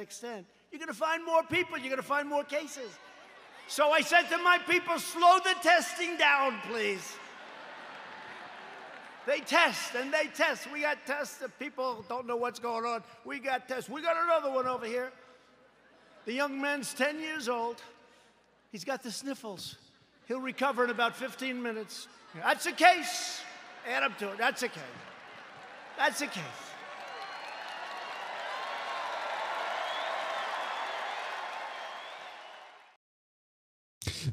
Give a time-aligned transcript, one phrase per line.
[0.00, 2.90] that extent, you're going to find more people, you're going to find more cases.
[3.68, 7.14] So I said to my people, slow the testing down, please.
[9.26, 10.72] They test and they test.
[10.72, 13.02] We got tests if people don't know what's going on.
[13.24, 13.90] We got tests.
[13.90, 15.12] We got another one over here.
[16.24, 17.82] The young man's 10 years old.
[18.72, 19.76] He's got the sniffles.
[20.26, 22.08] He'll recover in about 15 minutes.
[22.34, 23.42] That's a case.
[23.88, 24.38] Add up to it.
[24.38, 24.82] That's a case.
[25.98, 26.69] That's a case.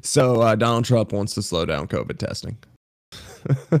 [0.02, 2.58] So uh, Donald Trump wants to slow down COVID testing.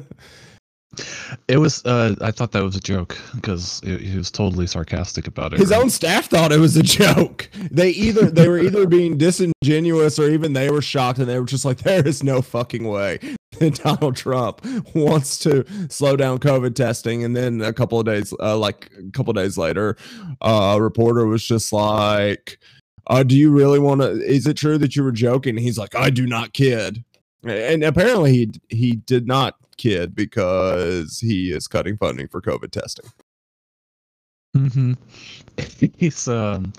[1.48, 1.84] It was.
[1.84, 5.60] Uh, I thought that was a joke because he was totally sarcastic about it.
[5.60, 5.80] His right?
[5.80, 7.48] own staff thought it was a joke.
[7.70, 11.46] They either they were either being disingenuous or even they were shocked and they were
[11.46, 13.18] just like, "There is no fucking way
[13.58, 14.64] that Donald Trump
[14.94, 19.10] wants to slow down COVID testing." And then a couple of days, uh, like a
[19.12, 19.96] couple of days later,
[20.40, 22.58] uh, a reporter was just like,
[23.08, 24.10] uh, "Do you really want to?
[24.10, 27.04] Is it true that you were joking?" He's like, "I do not kid."
[27.44, 33.06] And apparently he he did not kid because he is cutting funding for COVID testing.
[34.56, 34.92] Mm-hmm.
[35.96, 36.72] He's um.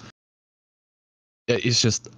[1.47, 2.09] It's just.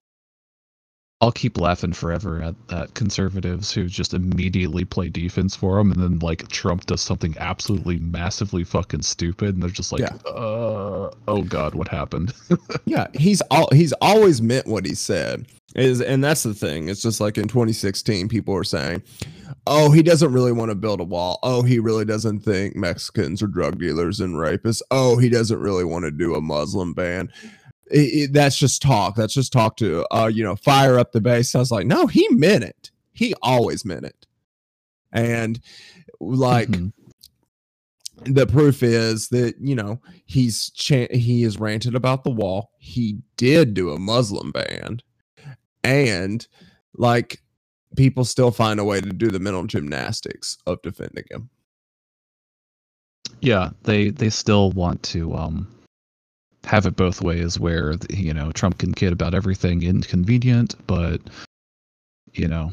[1.22, 6.02] I'll keep laughing forever at, at conservatives who just immediately play defense for him, and
[6.02, 10.16] then like Trump does something absolutely massively fucking stupid, and they're just like, Yeah.
[10.26, 12.34] uh, "Oh God, what happened?"
[12.86, 15.46] Yeah, he's all he's always meant what he said.
[15.76, 16.90] Is and that's the thing.
[16.90, 19.04] It's just like in 2016, people were saying,
[19.68, 21.40] "Oh, he doesn't really want to build a wall.
[21.44, 24.82] Oh, he really doesn't think Mexicans are drug dealers and rapists.
[24.92, 27.30] Oh, he doesn't really want to do a Muslim ban."
[27.92, 29.16] It- it- that's just talk.
[29.16, 31.54] That's just talk to uh, you know, fire up the base.
[31.56, 32.92] I was like, no, he meant it.
[33.14, 34.26] He always meant it.
[35.12, 35.60] And
[36.20, 36.94] like Mhm.
[38.26, 43.18] the proof is that you know he's cha- he has ranted about the wall he
[43.36, 45.02] did do a muslim ban
[45.84, 46.48] and
[46.96, 47.42] like
[47.98, 51.50] people still find a way to do the mental gymnastics of defending him
[53.42, 55.68] Yeah, they they still want to um
[56.64, 61.22] have it both ways, where you know Trump can kid about everything inconvenient, but
[62.34, 62.72] you know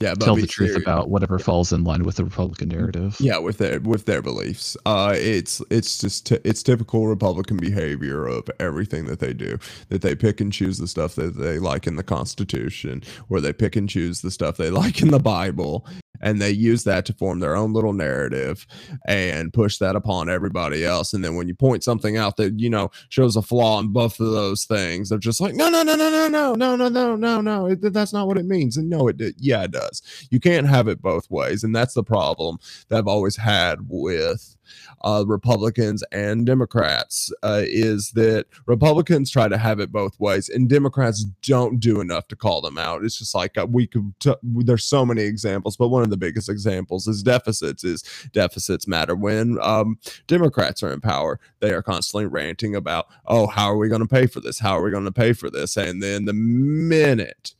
[0.00, 3.16] yeah but tell the truth about whatever falls in line with the Republican narrative.
[3.20, 4.76] yeah with their with their beliefs.
[4.86, 9.58] Uh it's it's just t- it's typical republican behavior of everything that they do
[9.88, 13.52] that they pick and choose the stuff that they like in the constitution or they
[13.52, 15.84] pick and choose the stuff they like in the bible
[16.20, 18.66] and they use that to form their own little narrative
[19.06, 22.70] and push that upon everybody else and then when you point something out that you
[22.70, 25.94] know shows a flaw in both of those things they're just like no no no
[25.94, 29.08] no no no no no no no no that's not what it means and no
[29.08, 32.58] it did yeah it does you can't have it both ways and that's the problem
[32.88, 34.56] that I've always had with
[35.02, 40.68] uh, Republicans and Democrats uh, is that Republicans try to have it both ways, and
[40.68, 43.04] Democrats don't do enough to call them out.
[43.04, 44.12] It's just like uh, we could.
[44.20, 47.84] T- there's so many examples, but one of the biggest examples is deficits.
[47.84, 48.02] Is
[48.32, 51.40] deficits matter when um, Democrats are in power?
[51.60, 54.58] They are constantly ranting about, oh, how are we going to pay for this?
[54.58, 55.76] How are we going to pay for this?
[55.76, 57.54] And then the minute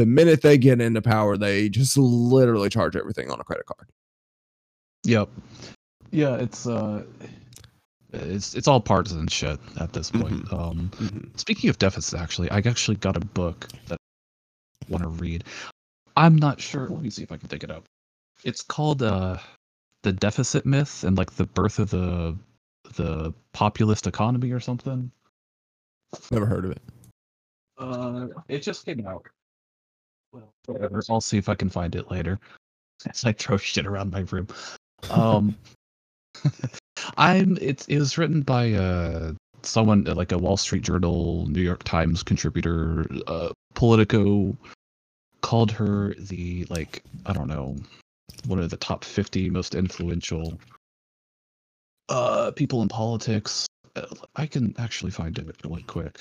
[0.00, 3.90] the minute they get into power, they just literally charge everything on a credit card.
[5.04, 5.28] Yep.
[6.10, 7.04] Yeah, it's uh
[8.12, 10.52] it's it's all partisan shit at this point.
[10.52, 10.90] Um
[11.36, 15.44] speaking of deficits actually, I actually got a book that I want to read.
[16.16, 16.88] I'm not sure.
[16.88, 17.84] Let me see if I can dig it up.
[18.44, 19.38] It's called uh
[20.02, 22.36] The Deficit Myth and like the birth of the
[22.96, 25.10] the populist economy or something.
[26.32, 26.82] Never heard of it.
[27.78, 29.26] Uh it just came out.
[30.32, 31.02] Well, whatever.
[31.08, 32.40] I'll see if I can find it later.
[33.08, 34.48] As I throw shit around my room.
[35.08, 35.56] Um
[37.16, 39.32] I'm it's it was written by uh
[39.62, 44.56] someone like a Wall Street Journal, New York Times contributor, uh Politico
[45.42, 47.76] called her the like I don't know
[48.46, 50.58] one of the top 50 most influential
[52.08, 53.66] uh people in politics.
[54.36, 56.20] I can actually find it really quick.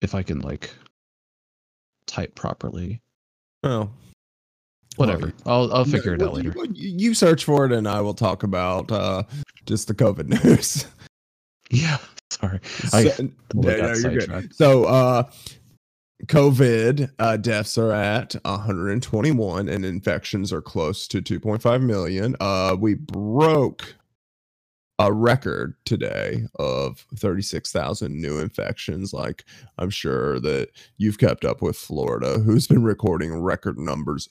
[0.00, 0.70] If I can like
[2.06, 3.00] type properly.
[3.62, 3.90] Oh,
[4.96, 5.32] Whatever.
[5.46, 6.52] I'll I'll figure it out later.
[6.72, 9.22] You, you search for it, and I will talk about uh,
[9.66, 10.86] just the COVID news.
[11.70, 11.98] Yeah.
[12.30, 12.60] Sorry.
[12.64, 13.02] So-
[13.50, 14.54] totally Yeah, no, you're good.
[14.54, 15.24] So, uh,
[16.26, 22.36] COVID uh, deaths are at 121, and infections are close to 2.5 million.
[22.40, 23.96] Uh, we broke
[25.02, 29.12] a record today of 36,000 new infections.
[29.12, 29.44] Like,
[29.76, 34.28] I'm sure that you've kept up with Florida, who's been recording record numbers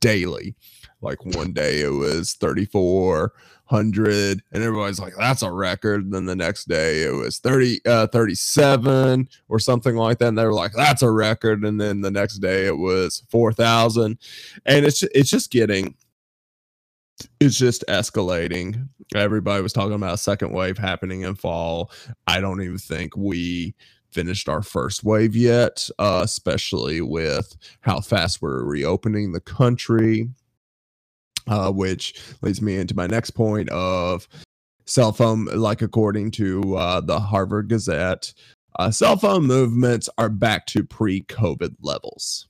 [0.00, 0.56] daily.
[1.00, 6.02] Like, one day it was 3,400, and everybody's like, that's a record.
[6.02, 10.28] And then the next day it was 30, uh, 37 or something like that.
[10.28, 11.64] And they were like, that's a record.
[11.64, 14.18] And then the next day it was 4,000.
[14.66, 15.94] And it's, it's just getting,
[17.40, 18.88] it's just escalating.
[19.14, 21.90] Everybody was talking about a second wave happening in fall.
[22.26, 23.74] I don't even think we
[24.10, 30.28] finished our first wave yet, uh, especially with how fast we're reopening the country.
[31.46, 34.28] Uh, which leads me into my next point of
[34.84, 38.34] cell phone, like according to uh, the Harvard Gazette,
[38.78, 42.47] uh, cell phone movements are back to pre COVID levels.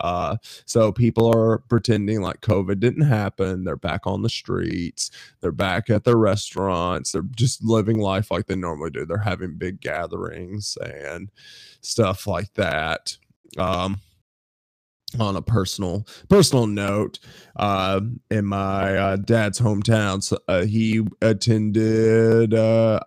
[0.00, 3.64] Uh, so people are pretending like COVID didn't happen.
[3.64, 5.10] They're back on the streets.
[5.40, 7.12] They're back at their restaurants.
[7.12, 9.04] They're just living life like they normally do.
[9.04, 11.30] They're having big gatherings and
[11.80, 13.16] stuff like that.
[13.56, 14.00] Um,
[15.18, 17.18] on a personal personal note,
[17.56, 18.00] uh,
[18.30, 22.52] in my uh, dad's hometown, so, uh, he attended.
[22.52, 23.00] Uh,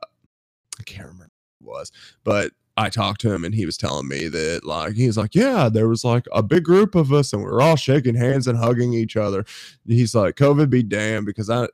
[0.79, 1.29] I can't remember
[1.59, 1.91] what it was,
[2.23, 5.69] but I talked to him and he was telling me that like he's like, yeah,
[5.69, 8.57] there was like a big group of us and we are all shaking hands and
[8.57, 9.45] hugging each other.
[9.85, 11.67] He's like, COVID be damned because I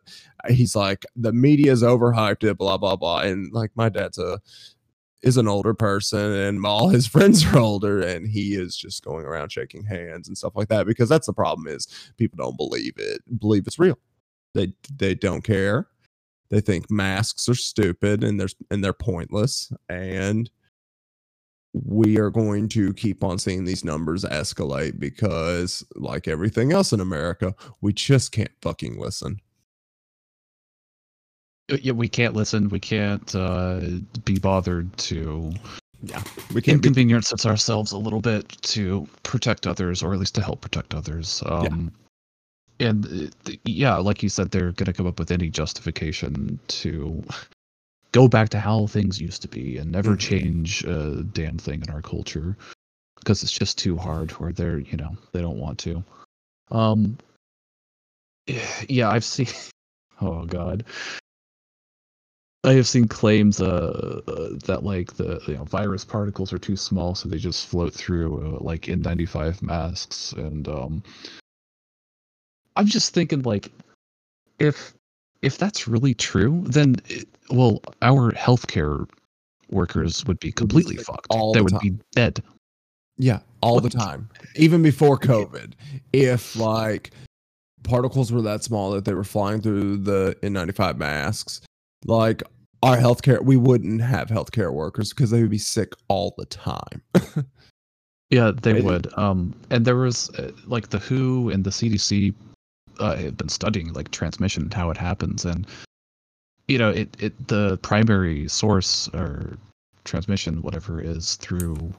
[0.49, 3.19] he's like the media's overhyped it, blah blah blah.
[3.19, 4.39] And like my dad's a
[5.21, 9.25] is an older person and all his friends are older and he is just going
[9.25, 12.93] around shaking hands and stuff like that because that's the problem is people don't believe
[12.97, 13.97] it believe it's real
[14.53, 15.87] they they don't care
[16.49, 20.49] they think masks are stupid and they're and they're pointless and
[21.85, 26.99] we are going to keep on seeing these numbers escalate because, like everything else in
[26.99, 29.39] America, we just can't fucking listen.
[31.71, 32.69] Uh, yeah, we can't listen.
[32.69, 33.81] We can't uh,
[34.25, 35.51] be bothered to.
[36.03, 36.21] Yeah,
[36.53, 40.41] we can't inconvenience be- ourselves a little bit to protect others, or at least to
[40.41, 41.43] help protect others.
[41.45, 41.91] Um,
[42.79, 42.89] yeah.
[42.89, 47.23] And uh, yeah, like you said, they're going to come up with any justification to
[48.11, 50.17] go back to how things used to be and never mm-hmm.
[50.19, 52.57] change a damn thing in our culture
[53.15, 56.03] because it's just too hard or they're you know they don't want to.
[56.71, 57.17] Um
[58.87, 59.47] yeah i've seen
[60.21, 60.85] oh god.
[62.63, 66.75] I have seen claims uh, uh, that like the you know virus particles are too
[66.75, 70.33] small so they just float through uh, like n95 masks.
[70.33, 71.03] And um
[72.75, 73.71] i'm just thinking like
[74.59, 74.93] if
[75.41, 79.07] if that's really true, then it, well, our healthcare
[79.69, 81.27] workers would be completely fucked.
[81.29, 81.79] All they would time.
[81.81, 82.43] be dead.
[83.17, 84.29] Yeah, all the time.
[84.55, 85.73] Even before COVID,
[86.13, 87.11] if like
[87.83, 91.61] particles were that small that they were flying through the N95 masks,
[92.05, 92.43] like
[92.83, 97.01] our healthcare, we wouldn't have healthcare workers because they would be sick all the time.
[98.29, 99.11] yeah, they would.
[99.17, 102.35] Um, and there was uh, like the WHO and the CDC
[102.99, 105.65] uh, have been studying like transmission and how it happens, and
[106.67, 109.57] you know, it it the primary source or
[110.03, 111.93] transmission, whatever, is through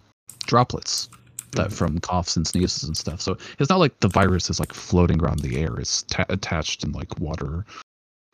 [0.46, 1.08] droplets
[1.52, 1.74] that mm-hmm.
[1.74, 3.20] from coughs and sneezes and stuff.
[3.20, 6.84] So it's not like the virus is like floating around the air; it's ta- attached
[6.84, 7.64] in like water,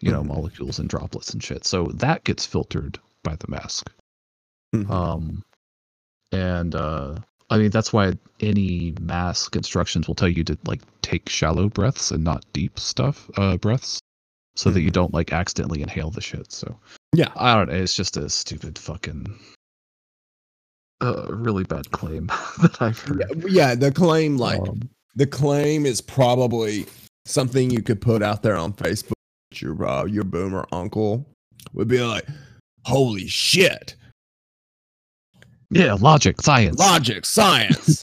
[0.01, 0.29] you know, mm-hmm.
[0.29, 1.65] molecules and droplets and shit.
[1.65, 3.91] So that gets filtered by the mask.
[4.75, 4.91] Mm-hmm.
[4.91, 5.45] Um,
[6.33, 7.17] and uh,
[7.49, 12.11] I mean, that's why any mask instructions will tell you to like take shallow breaths
[12.11, 14.01] and not deep stuff, uh, breaths,
[14.57, 14.75] so mm-hmm.
[14.75, 16.53] that you don't like accidentally inhale the shit.
[16.53, 16.79] So
[17.15, 17.75] yeah, I don't know.
[17.75, 19.27] It's just a stupid fucking,
[21.01, 22.27] uh, really bad claim
[22.63, 23.45] that I've heard.
[23.47, 26.87] Yeah, yeah the claim, like um, the claim, is probably
[27.25, 29.13] something you could put out there on Facebook.
[29.55, 31.27] Your uh, your boomer uncle
[31.73, 32.27] would be like,
[32.85, 33.95] "Holy shit."
[35.71, 36.79] Yeah, logic, science.
[36.79, 38.03] Logic, science.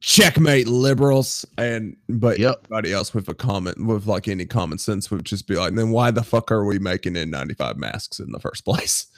[0.00, 1.44] Checkmate liberals.
[1.58, 2.60] And but yep.
[2.64, 5.90] everybody else with a comment with like any common sense would just be like, then
[5.90, 9.06] why the fuck are we making N95 masks in the first place?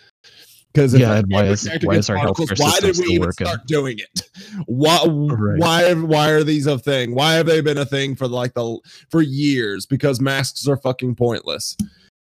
[0.75, 3.47] Because yeah, why is, why is our healthcare why did we even working?
[3.47, 4.23] start doing it?
[4.67, 5.59] Why right.
[5.59, 7.15] why why are these a thing?
[7.15, 8.79] Why have they been a thing for like the
[9.11, 9.87] for years?
[9.87, 11.75] Because masks are fucking pointless.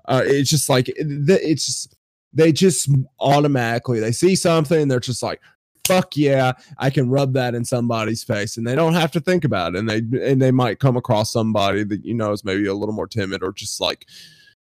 [0.05, 1.97] Uh, it's just like it's just
[2.35, 5.41] they just automatically they see something they're just like
[5.87, 9.45] fuck yeah i can rub that in somebody's face and they don't have to think
[9.45, 12.67] about it and they and they might come across somebody that you know is maybe
[12.67, 14.07] a little more timid or just like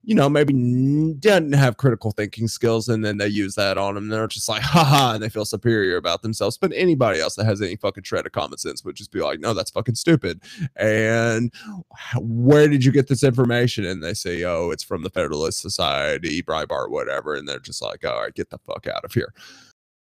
[0.02, 4.08] you know, maybe doesn't have critical thinking skills, and then they use that on them.
[4.08, 6.56] They're just like, haha, and they feel superior about themselves.
[6.56, 9.40] But anybody else that has any fucking shred of common sense would just be like,
[9.40, 10.40] no, that's fucking stupid.
[10.76, 11.52] And
[12.18, 13.84] where did you get this information?
[13.84, 17.34] And they say, oh, it's from the Federalist Society, Breitbart, whatever.
[17.34, 19.34] And they're just like, all right, get the fuck out of here.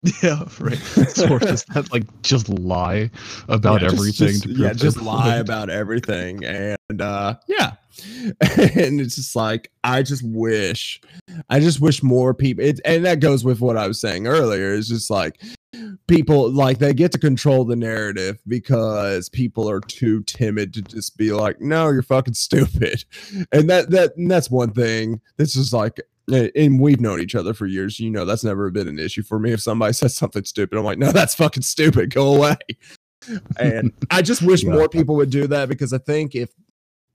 [0.23, 0.79] Yeah, right.
[1.09, 3.11] Sources that like just lie
[3.49, 4.29] about Yeah, just- everything.
[4.29, 5.41] just- yeah, just their lie point.
[5.41, 6.45] about everything.
[6.45, 7.73] And uh yeah.
[8.41, 11.01] and it's just like I just wish
[11.51, 14.73] I just wish more people it, and that goes with what I was saying earlier.
[14.73, 15.41] It's just like
[16.07, 21.17] people like they get to control the narrative because people are too timid to just
[21.17, 23.05] be like, no, you're fucking stupid.
[23.51, 25.21] And that that and that's one thing.
[25.37, 26.01] This is like
[26.33, 27.99] and we've known each other for years.
[28.01, 29.53] You know, that's never been an issue for me.
[29.53, 32.13] If somebody says something stupid, I'm like, no, that's fucking stupid.
[32.15, 32.57] Go away.
[33.59, 34.71] And I just wish Yeah.
[34.75, 36.51] more people would do that because I think if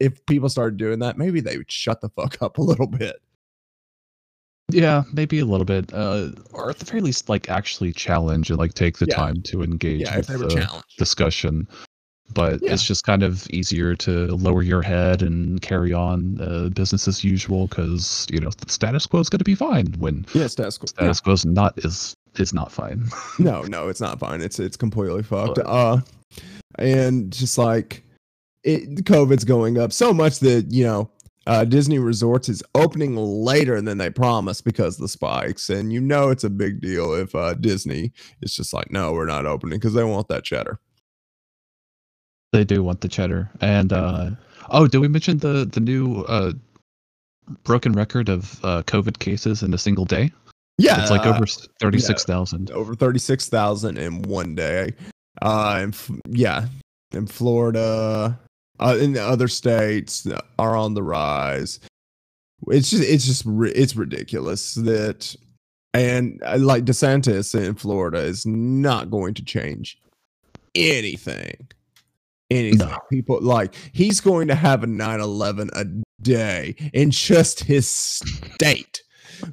[0.01, 3.15] if people started doing that, maybe they would shut the fuck up a little bit.
[4.69, 8.57] Yeah, maybe a little bit, uh, or at the very least, like actually challenge and
[8.59, 9.15] like take the Yeah.
[9.15, 10.97] time to engage Yeah, if with they were the challenged.
[10.97, 11.67] discussion.
[12.33, 12.73] But Yeah.
[12.73, 17.23] it's just kind of easier to lower your head and carry on uh, business as
[17.23, 20.77] usual because you know the status quo is going to be fine when Yes, that's
[20.77, 20.87] cool.
[20.87, 23.05] status quo is not is is not fine.
[23.39, 24.41] no, no, it's not fine.
[24.41, 25.55] It's it's completely fucked.
[25.55, 26.01] But- Uh,
[26.79, 28.03] and just like
[28.63, 31.09] it, COVID's going up so much that you know
[31.45, 35.99] uh, Disney Resorts is opening later than they promised because of the spikes, and you
[35.99, 39.77] know it's a big deal if uh, Disney is just like, no, we're not opening
[39.77, 40.79] because they want that cheddar.
[42.53, 43.49] They do want the cheddar.
[43.59, 44.29] And uh
[44.69, 46.53] oh, did we mention the the new uh
[47.63, 50.31] broken record of uh COVID cases in a single day?
[50.77, 51.45] Yeah, it's like over
[51.81, 52.71] thirty six thousand.
[52.71, 54.93] over 36,000 in one day.
[55.41, 56.65] Uh, and f- yeah,
[57.11, 58.39] in Florida,
[58.79, 61.79] uh, in the other states are on the rise.
[62.67, 63.43] It's just, it's just,
[63.75, 65.35] it's ridiculous that,
[65.93, 69.99] and uh, like DeSantis in Florida is not going to change
[70.75, 71.67] anything.
[72.49, 72.87] Anything.
[72.89, 72.97] No.
[73.09, 75.85] People like he's going to have a 9 11 a
[76.21, 79.01] day in just his state.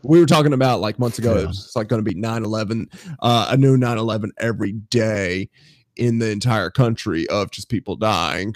[0.03, 1.43] We were talking about like months ago, Yeah.
[1.43, 2.89] it was like going to be 9 11,
[3.21, 5.49] uh, a new 9 11 every day
[5.97, 8.55] in the entire country of just people dying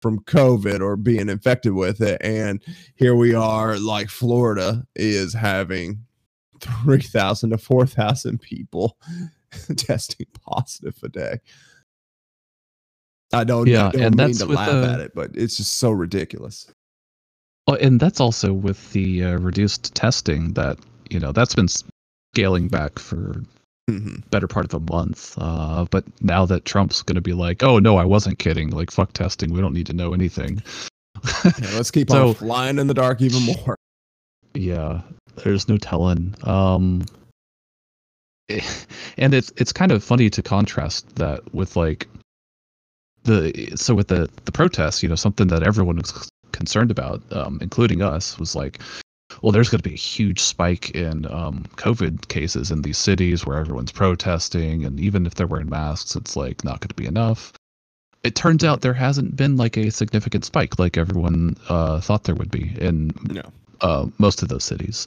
[0.00, 2.20] from COVID or being infected with it.
[2.22, 2.62] And
[2.94, 6.04] here we are, like Florida is having
[6.60, 8.96] 3,000 to 4,000 people
[9.76, 11.38] testing positive a day.
[13.32, 15.30] I don't, I Yeah, don't and mean that's to with, laugh uh, at it, but
[15.34, 16.70] it's just so ridiculous.
[17.66, 20.78] Well, and that's also with the uh, reduced testing that
[21.10, 21.68] you know that's been
[22.34, 23.42] scaling back for
[23.90, 24.28] Mhm.
[24.30, 25.34] better part of a month.
[25.38, 28.70] Uh, but now that Trump's going to be like, "Oh no, I wasn't kidding.
[28.70, 29.52] Like fuck testing.
[29.52, 30.62] We don't need to know anything."
[31.44, 33.76] Yeah, let's keep So- on flying in the dark even more.
[34.54, 35.00] yeah,
[35.42, 36.34] there's no telling.
[36.44, 37.04] Um,
[38.48, 38.60] eh,
[39.16, 42.08] and it's it's kind of funny to contrast that with like
[43.28, 45.02] the so with the the protests.
[45.02, 48.80] You know, something that everyone was concerned about, um, including us, was like,
[49.42, 53.46] well, there's going to be a huge spike in um, COVID cases in these cities
[53.46, 57.06] where everyone's protesting, and even if they're wearing masks, it's like not going to be
[57.06, 57.52] enough.
[58.24, 62.34] It turns out there hasn't been like a significant spike like everyone uh, thought there
[62.34, 63.42] would be in No.
[63.80, 65.06] uh, most of those cities.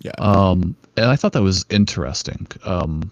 [0.00, 0.12] Yeah.
[0.18, 2.48] Um, and I thought that was interesting.
[2.64, 3.10] Um,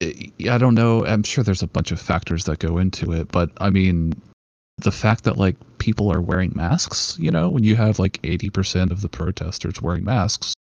[0.00, 1.04] I don't know.
[1.04, 4.20] I'm sure there's a bunch of factors that go into it, but I mean,
[4.78, 8.92] the fact that like people are wearing masks, you know, when you have like 80%
[8.92, 10.54] of the protesters wearing masks,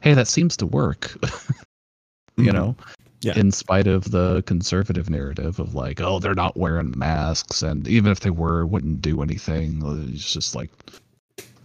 [0.00, 1.12] hey, that seems to work,
[2.36, 2.54] you Mhm.
[2.54, 2.76] know,
[3.22, 3.38] Yeah.
[3.38, 7.62] in spite of the conservative narrative of like, oh, they're not wearing masks.
[7.62, 9.80] And even if they were, it wouldn't do anything.
[10.12, 10.70] It's just like,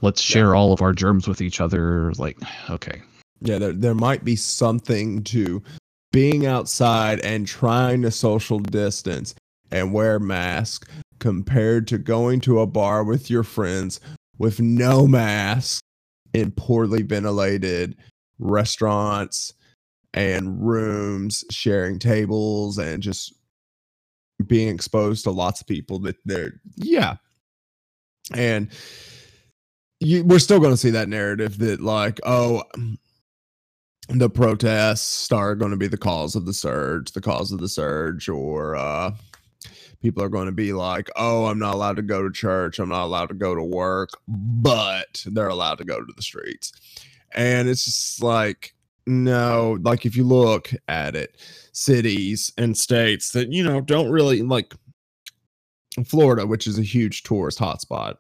[0.01, 0.34] let's Yeah.
[0.34, 2.13] share all of our germs with each other.
[2.13, 2.38] Like,
[2.70, 3.01] okay.
[3.41, 5.63] Yeah, there there might be something to
[6.12, 9.34] being outside and trying to social distance
[9.72, 10.89] and wear mask
[11.20, 14.00] compared to going to a bar with your friends
[14.38, 15.84] with no mask
[16.34, 17.96] in poorly ventilated
[18.39, 19.53] restaurants
[20.13, 23.34] and rooms sharing tables and just
[24.48, 27.15] being exposed to lots of people that they're yeah.
[28.34, 28.70] And
[30.00, 32.63] you, we're still going to see that narrative that like oh
[34.13, 37.70] the protests are going to be the cause of the surge the cause of the
[37.70, 39.12] surge or uh
[40.01, 42.89] people are going to be like oh i'm not allowed to go to church i'm
[42.89, 46.72] not allowed to go to work but they're allowed to go to the streets
[47.34, 48.74] and it's just like
[49.08, 51.38] no like if you look at it
[51.74, 54.74] cities and states that you know don't really like
[56.06, 58.15] florida which is a huge tourist hotspot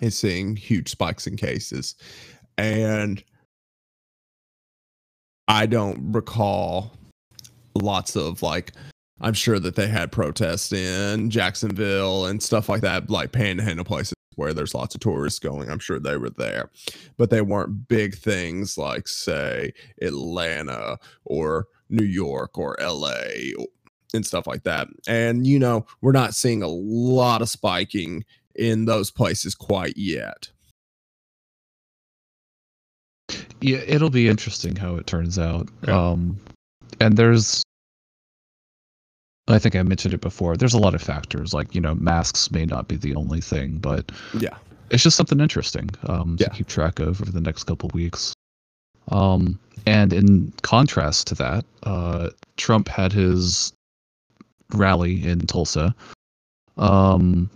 [0.00, 1.94] is seeing huge spikes in cases.
[2.58, 3.22] And
[5.50, 6.92] I don't recall
[7.74, 8.70] lots of like
[9.20, 14.14] I'm sure that they had protests in Jacksonville and stuff like that, like panhandle places
[14.36, 15.68] where there's lots of tourists going.
[15.68, 16.70] I'm sure they were there,
[17.18, 23.24] but they weren't big things like, say, Atlanta or New York or LA
[24.14, 24.86] and stuff like that.
[25.08, 30.50] And, you know, we're not seeing a lot of spiking in those places quite yet.
[33.60, 35.68] Yeah, it'll be interesting how it turns out.
[35.86, 36.38] Um,
[37.00, 37.62] and there's,
[39.48, 40.56] I think I mentioned it before.
[40.56, 43.78] There's a lot of factors, like you know, masks may not be the only thing,
[43.78, 44.56] but Yeah.
[44.90, 46.48] it's just something interesting um, to Yeah.
[46.50, 48.32] keep track of over the next couple of weeks.
[49.08, 53.72] Um, and in contrast to that, uh, Trump had his
[54.74, 55.94] rally in Tulsa,
[56.76, 57.50] um,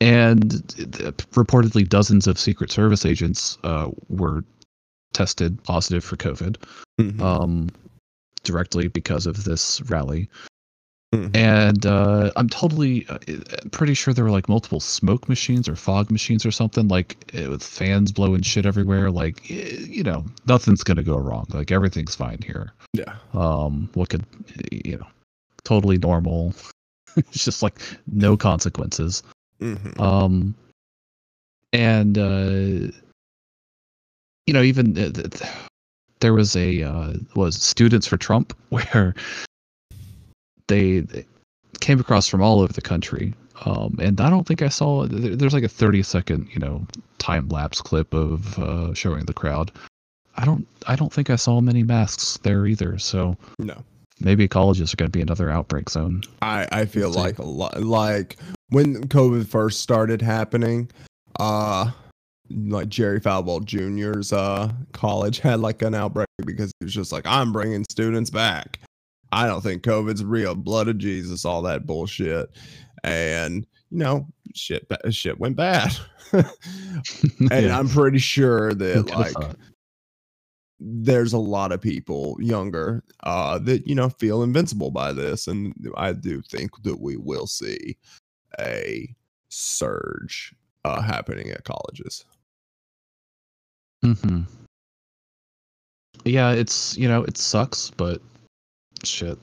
[0.00, 0.50] and
[1.32, 4.42] reportedly dozens of Secret Service agents uh, were
[5.12, 6.56] tested positive for COVID
[7.00, 7.20] Mhm.
[7.20, 7.68] um,
[8.44, 10.28] directly because of this rally.
[11.14, 11.34] Mhm.
[11.34, 13.18] And uh, I'm totally uh,
[13.72, 17.48] pretty sure there were like multiple smoke machines or fog machines or something, like eh,
[17.48, 19.10] with fans blowing shit everywhere.
[19.10, 21.46] Like, you know, nothing's gonna go wrong.
[21.52, 22.72] Like everything's fine here.
[22.92, 23.16] yeah.
[23.34, 24.24] Um, what could,
[24.70, 25.06] you know,
[25.64, 26.54] totally normal.
[27.16, 29.24] it's just like no consequences.
[29.60, 29.98] Mhm.
[30.00, 30.54] Um,
[31.72, 32.92] and uh,
[34.50, 35.52] you know, even th- th- th-
[36.18, 39.14] there was a uh, was students for Trump where
[40.66, 41.24] they, they
[41.78, 43.32] came across from all over the country.
[43.64, 46.84] Um, and I don't think I saw there- there's like a 30 second you know
[47.18, 49.70] time lapse clip of uh, showing the crowd.
[50.36, 52.98] I don't I don't think I saw many masks there either.
[52.98, 53.84] So No.
[54.18, 56.22] maybe colleges are going to be another outbreak zone.
[56.42, 57.22] I, I feel Let's see.
[57.22, 58.36] like a lot like
[58.70, 60.90] when COVID first started happening,
[61.38, 61.92] uh
[62.50, 67.26] like Jerry Falwell Jr.'s uh college had like an outbreak because he was just like,
[67.26, 68.80] I'm bringing students back.
[69.32, 70.54] I don't think COVID's real.
[70.54, 72.50] Blood of Jesus, all that bullshit,
[73.04, 75.92] and you know, shit, shit went bad.
[76.32, 76.46] and
[77.50, 77.78] Yeah.
[77.78, 79.56] I'm pretty sure that like
[80.80, 85.74] there's a lot of people younger uh that you know feel invincible by this and
[85.98, 87.94] i do think that we will see
[88.58, 89.14] a
[89.50, 90.54] surge
[90.86, 92.24] uh happening at colleges
[94.02, 94.40] hmm
[96.24, 98.20] Yeah, it's you know it sucks, but
[99.04, 99.38] shit.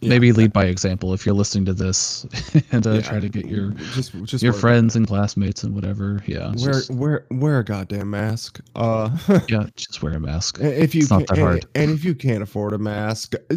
[0.00, 2.24] Yeah, Maybe lead by example if you're listening to this,
[2.72, 3.00] and uh, yeah.
[3.00, 6.22] try to get your just just your friends and classmates and whatever.
[6.24, 9.10] Yeah, wear just, wear wear a goddamn mask uh
[9.48, 10.58] yeah, just wear a mask.
[10.60, 11.66] if you It's not can, that hard.
[11.74, 13.56] And, and if you can't afford a mask uh,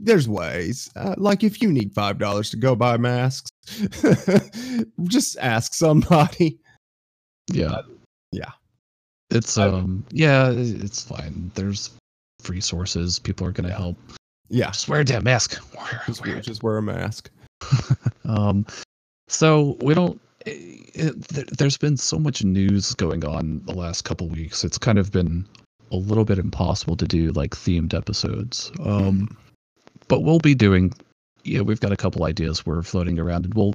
[0.00, 3.50] there's ways uh, like if you need five dollars to go buy masks
[5.04, 6.58] just ask somebody
[7.52, 7.82] Yeah,
[8.32, 8.52] yeah.
[9.30, 11.50] it's I- um yeah, it's fine.
[11.54, 11.90] There's
[12.42, 13.18] free sources.
[13.18, 13.96] People are gonna help.
[14.48, 15.58] yeah Just wear a damn mask.
[15.76, 17.30] Wear, just, wear just wear a mask
[18.24, 18.66] Um,
[19.28, 20.20] so we don't.
[20.46, 24.64] It, it, there- there's been so much news going on the last couple weeks.
[24.64, 25.46] It's kind of been
[25.90, 28.70] a little bit impossible to do like themed episodes.
[28.84, 29.36] Um,
[30.08, 30.92] but we'll be doing.
[31.44, 33.74] Yeah, we've got a couple ideas we're floating around, and we'll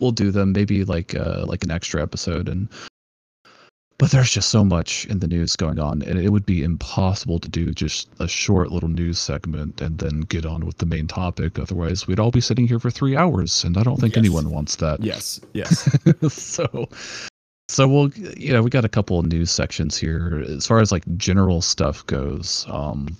[0.00, 0.52] we'll do them.
[0.52, 2.68] Maybe like uh like an extra episode and.
[4.00, 7.38] But there's just so much in the news going on, and it would be impossible
[7.38, 11.06] to do just a short little news segment and then get on with the main
[11.06, 11.58] topic.
[11.58, 14.24] Otherwise, we'd all be sitting here for three hours, and I don't think Yes.
[14.24, 15.02] anyone wants that.
[15.02, 15.86] yes yes
[16.32, 16.88] so,
[17.68, 18.08] so we'll,
[18.38, 21.60] you know, we got a couple of news sections here as far as like general
[21.60, 22.64] stuff goes.
[22.70, 23.14] Um,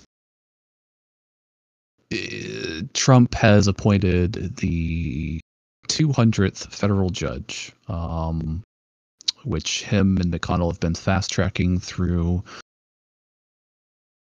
[2.10, 5.40] eh, Trump has appointed the
[5.88, 8.62] 200th federal judge, um,
[9.44, 12.42] which him and McConnell have been fast tracking through,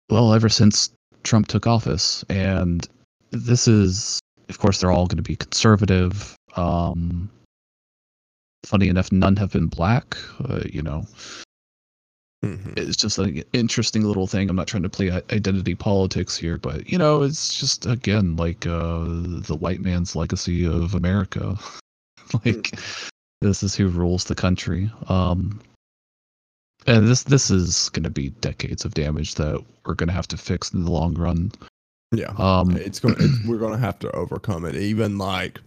[0.10, 0.92] well, ever since
[1.24, 2.24] Trump took office.
[2.30, 2.88] And
[3.32, 6.36] this is, of course, they're all going to be conservative.
[6.56, 7.30] Um,
[8.66, 10.18] funny enough, none have been black.
[10.44, 11.06] Uh, you know,
[12.44, 12.76] Mhm.
[12.78, 14.50] it's just an interesting little thing.
[14.50, 18.66] I'm not trying to play identity politics here, but you know, it's just again like
[18.66, 21.58] uh, the white man's legacy of America.
[22.46, 22.80] like
[23.42, 24.92] this is who rules the country.
[25.10, 25.60] Um,
[26.88, 30.28] and this this is going to be decades of damage that we're going to have
[30.30, 31.52] to fix in the long run.
[32.12, 33.16] yeah Um, it's going
[33.48, 35.60] we're going to have to overcome it even like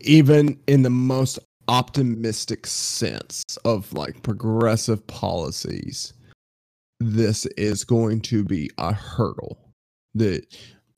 [0.00, 6.12] even in the most optimistic sense of like progressive policies
[7.00, 9.58] this is going to be a hurdle
[10.14, 10.46] that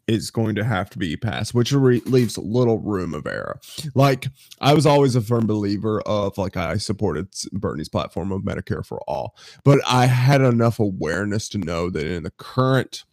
[0.09, 3.61] is going to have to be passed, which re- leaves little room of error.
[3.95, 4.27] Like
[4.61, 9.01] I was always a firm believer of like I supported Bernie's platform of Medicare for
[9.07, 13.05] all, but I had enough awareness to know that in the current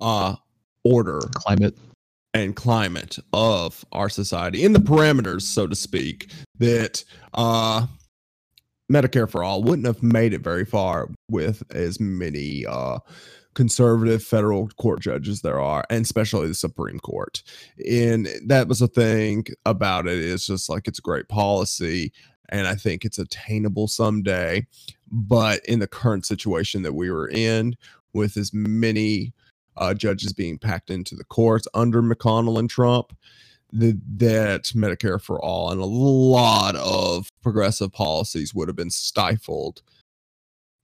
[0.00, 0.34] uh
[0.84, 1.78] order Climate.
[2.34, 6.28] and climate of our society in the parameters so to speak
[6.58, 7.86] that uh
[8.90, 12.98] medicare for all wouldn't have made it very far with as many uh
[13.54, 17.42] conservative federal court judges there are and especially the supreme court.
[17.88, 22.12] And that was the thing about it it's just like it's a great policy
[22.48, 24.66] and i think it's attainable someday.
[25.10, 27.76] But in the current situation that we were in
[28.14, 29.32] with as many
[29.76, 33.16] uh, judges being packed into the courts under McConnell and Trump,
[33.72, 39.82] the, that Medicare for all and a lot of progressive policies would have been stifled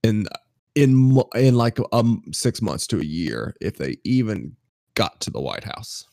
[0.02, 0.26] in
[0.74, 4.56] in in like um six months to a year if they even
[4.94, 6.06] got to the White House.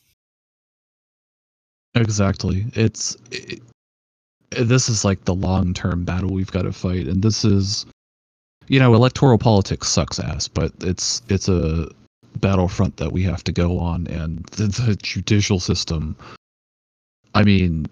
[1.94, 2.66] Exactly.
[2.74, 3.62] It's it,
[4.50, 7.86] this is like the long-term battle we've got to fight and this is
[8.68, 11.88] you know, electoral politics sucks ass, but it's it's a
[12.40, 16.16] battlefront that we have to go on and the, the judicial system
[17.36, 17.86] I mean,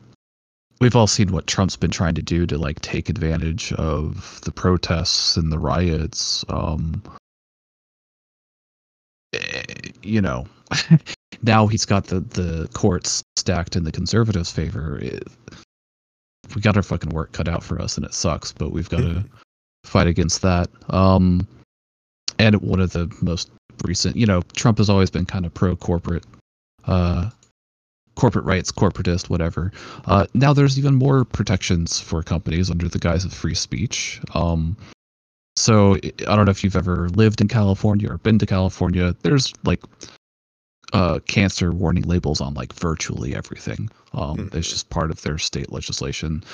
[0.80, 4.52] we've all seen what Trump's been trying to do to like take advantage of the
[4.52, 6.44] protests and the riots.
[6.48, 7.02] Um,
[9.32, 9.62] eh,
[10.02, 10.46] you know,
[11.42, 14.98] now he's got the the courts stacked in the conservatives' favor.
[14.98, 15.28] It,
[16.54, 18.52] we got our fucking work cut out for us, and it sucks.
[18.52, 19.24] But we've got to
[19.84, 20.68] fight against that.
[20.90, 21.46] Um,
[22.38, 23.50] and one of the most
[23.84, 26.24] recent, you know, Trump has always been kind of pro corporate.
[26.84, 27.30] Uh,
[28.14, 29.72] corporate rights, corporatist, whatever.
[30.06, 34.20] Uh, now there's even more protections for companies under the guise of free speech.
[34.34, 34.76] Um,
[35.56, 39.14] so I don't know if you've ever lived in California or been to California.
[39.22, 39.82] There's like
[40.92, 43.90] uh, cancer warning labels on like virtually everything.
[44.12, 44.54] Um, Mhm.
[44.54, 46.44] It's just part of their state legislation.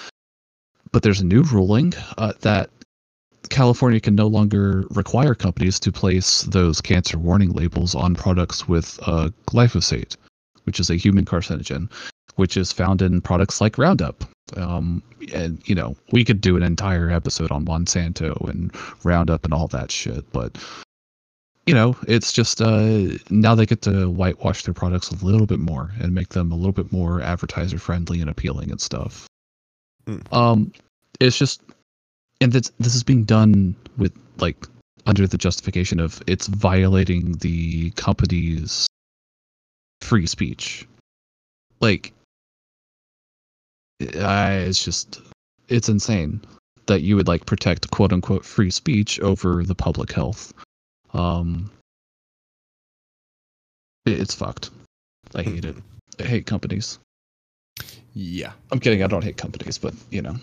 [0.92, 2.70] But there's a new ruling uh, that
[3.48, 8.98] California can no longer require companies to place those cancer warning labels on products with
[9.06, 10.16] uh, glyphosate,
[10.70, 11.90] which is a human carcinogen,
[12.36, 14.22] which is found in products like Roundup.
[14.56, 15.02] Um,
[15.34, 19.66] and you know, we could do an entire episode on Monsanto and Roundup and all
[19.66, 20.56] that shit, but
[21.66, 25.58] you know, it's just uh, now they get to whitewash their products a little bit
[25.58, 29.26] more and make them a little bit more advertiser friendly and appealing and stuff.
[30.06, 30.32] Mm.
[30.32, 30.72] Um,
[31.18, 31.62] it's just,
[32.40, 34.68] and this this is being done with like
[35.06, 38.86] under the justification of it's violating the company's
[40.02, 40.86] free speech.
[41.80, 42.12] Like,
[44.18, 45.20] I, it's just
[45.68, 46.40] it's insane
[46.86, 50.52] that you would like protect quote unquote free speech over the public health.
[51.14, 51.70] Um,
[54.06, 54.70] it- it's fucked.
[55.34, 55.76] I hate it.
[56.18, 56.98] I hate companies.
[58.14, 58.52] Yeah.
[58.72, 59.02] I'm kidding.
[59.02, 60.36] I don't hate companies, but you know.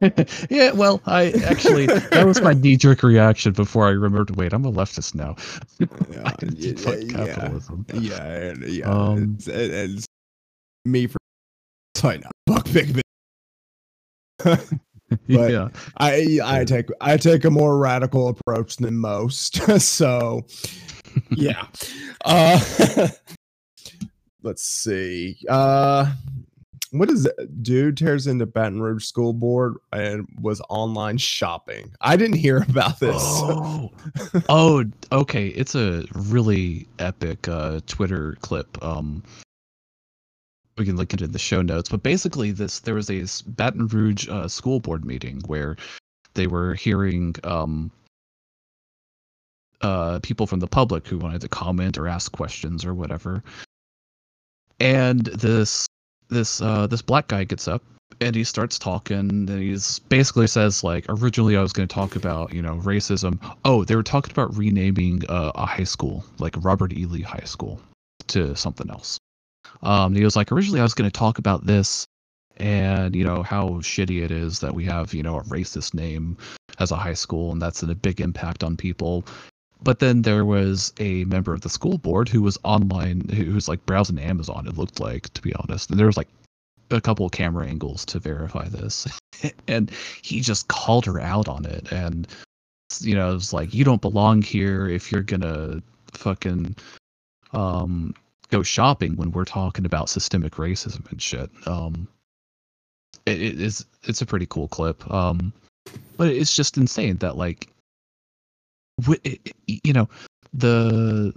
[0.50, 4.36] yeah, well, I actually that was my knee jerk reaction before I remembered.
[4.36, 5.36] Wait, I'm a leftist now.
[6.10, 7.34] Yeah, yeah, yeah.
[7.34, 7.86] capitalism.
[7.94, 8.90] Yeah, and, yeah.
[8.90, 10.06] Um, it's, it- it's
[10.84, 11.18] me for
[11.94, 13.00] sorry, not fuck big.
[15.28, 19.54] But yeah, I I take I take a more radical approach than most.
[19.80, 20.44] so
[21.30, 21.66] yeah.
[22.24, 23.08] Uh
[24.42, 25.38] let's see.
[25.48, 26.12] Uh
[26.98, 27.62] what is it?
[27.62, 31.92] Dude tears into Baton Rouge school board and was online shopping.
[32.00, 33.16] I didn't hear about this.
[33.18, 33.90] Oh,
[34.48, 35.48] oh, okay.
[35.48, 38.82] It's a really epic uh, Twitter clip.
[38.82, 39.22] Um,
[40.78, 41.88] we can link it in the show notes.
[41.88, 45.76] But basically, this there was a Baton Rouge uh, school board meeting where
[46.34, 47.90] they were hearing um,
[49.80, 53.42] uh, people from the public who wanted to comment or ask questions or whatever.
[54.78, 55.86] And this
[56.28, 57.82] this uh, this black guy gets up
[58.20, 62.16] and he starts talking and he's basically says like originally i was going to talk
[62.16, 63.38] about you know racism.
[63.64, 67.06] Oh they were talking about renaming uh, a high school like robert e.
[67.06, 67.80] Lee high school
[68.28, 69.18] to something else.
[69.82, 72.06] Um he was like originally i was going to talk about this
[72.56, 76.36] and you know how shitty it is that we have you know a racist name
[76.78, 79.24] as a high school and that's a big impact on people
[79.86, 83.68] but then there was a member of the school board who was online who was
[83.68, 85.90] like browsing amazon it looked like to be honest.
[85.90, 86.26] And there was like
[86.90, 89.06] a couple of camera angles to verify this.
[89.68, 89.90] And
[90.22, 91.92] he just called her out on it.
[91.92, 92.26] And
[93.00, 96.74] you know it's like you don't belong here if you're gonna fucking
[97.52, 98.14] um
[98.50, 101.50] go shopping when we're talking about systemic racism and shit.
[101.66, 102.08] Um
[103.26, 105.08] it, it is it's a pretty cool clip.
[105.12, 105.52] Um
[106.16, 107.68] but it's just insane that like
[109.66, 110.08] you know
[110.54, 111.32] the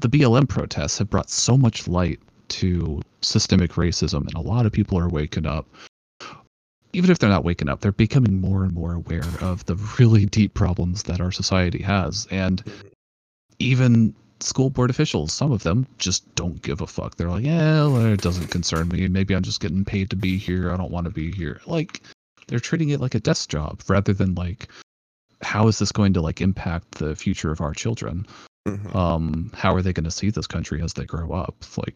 [0.00, 4.72] the BLM protests have brought so much light to systemic racism, and a lot of
[4.72, 5.66] people are waking up.
[6.92, 10.24] Even if they're not waking up, they're becoming more and more aware of the really
[10.26, 12.26] deep problems that our society has.
[12.30, 12.62] And
[13.58, 17.16] even school board officials, some of them just don't give a fuck.
[17.16, 19.08] They're like, yeah, it doesn't concern me.
[19.08, 20.70] Maybe I'm just getting paid to be here.
[20.70, 21.60] I don't want to be here.
[21.66, 22.02] Like,
[22.46, 24.68] they're treating it like a desk job rather than like,
[25.42, 28.26] how is this going to like impact the future of our children?
[28.66, 28.96] Mhm.
[28.96, 31.94] um how are they going to see this country as they grow up like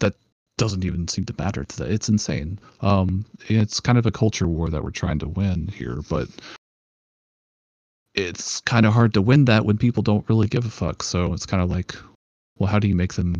[0.00, 0.12] that
[0.58, 4.46] doesn't even seem to matter to them it's insane um it's kind of a culture
[4.46, 6.28] war that we're trying to win here but
[8.14, 11.32] it's kind of hard to win that when people don't really give a fuck so
[11.32, 11.94] it's kind of like
[12.58, 13.34] well how do you make them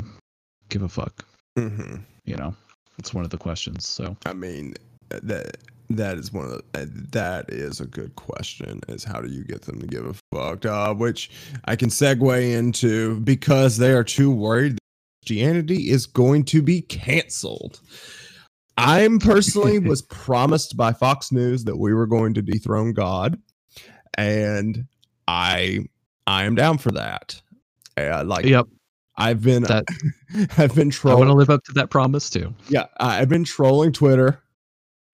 [0.70, 1.24] give a fuck
[1.58, 2.00] Mhm.
[2.24, 2.54] you know
[2.98, 4.74] it's one of the questions so I mean,
[5.10, 5.58] uh, that
[5.90, 8.80] that is one of the uh, that is a good question.
[8.88, 10.64] Is how do you get them to give a fuck?
[10.64, 11.30] Uh, which
[11.66, 14.78] I can segue into because they are too worried that
[15.22, 17.80] Christianity is going to be canceled.
[18.76, 23.38] I'm personally was promised by Fox News that we were going to dethrone God,
[24.16, 24.86] and
[25.28, 25.80] I
[26.26, 27.40] I am down for that.
[27.96, 28.66] Uh, like yep
[29.16, 29.84] I've been that
[30.58, 31.16] I've been trolling.
[31.16, 34.42] i want to live up to that promise too yeah i've been trolling twitter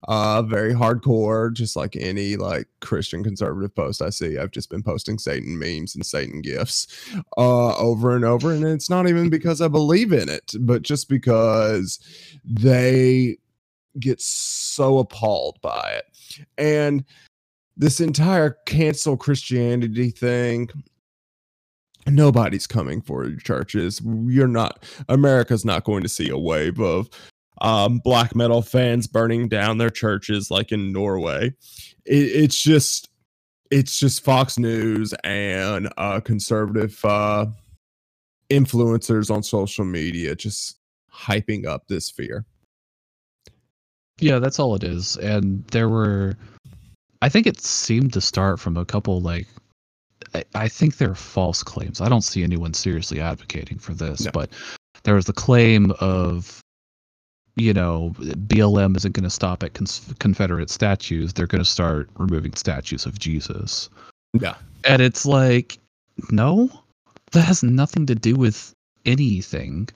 [0.08, 4.82] uh very hardcore just like any like christian conservative post i see i've just been
[4.82, 6.86] posting satan memes and satan gifts
[7.36, 11.08] uh over and over and it's not even because i believe in it but just
[11.08, 11.98] because
[12.44, 13.36] they
[13.98, 16.46] get so appalled by it.
[16.58, 17.04] And
[17.76, 20.68] this entire cancel christianity thing
[22.06, 24.00] nobody's coming for your churches.
[24.04, 27.08] You're not america's not going to see a wave of
[27.60, 31.54] um, black metal fans burning down their churches like in Norway.
[32.06, 33.08] It, it's just
[33.70, 37.46] it's just Fox News and uh, conservative uh,
[38.50, 40.78] influencers on social media just
[41.12, 42.44] hyping up this fear.
[44.18, 45.16] Yeah, that's all it is.
[45.16, 46.36] And there were,
[47.22, 49.46] I think it seemed to start from a couple like,
[50.34, 52.00] I, I think they're false claims.
[52.00, 54.30] I don't see anyone seriously advocating for this, No.
[54.32, 54.50] but
[55.04, 56.59] there was the claim of,
[57.56, 61.32] you know, BLM isn't going to stop at cons- Confederate statues.
[61.32, 63.90] They're going to start removing statues of Jesus.
[64.40, 64.54] Yeah.
[64.84, 65.78] And it's like,
[66.30, 66.70] no,
[67.32, 68.72] that has nothing to do with
[69.04, 69.88] anything.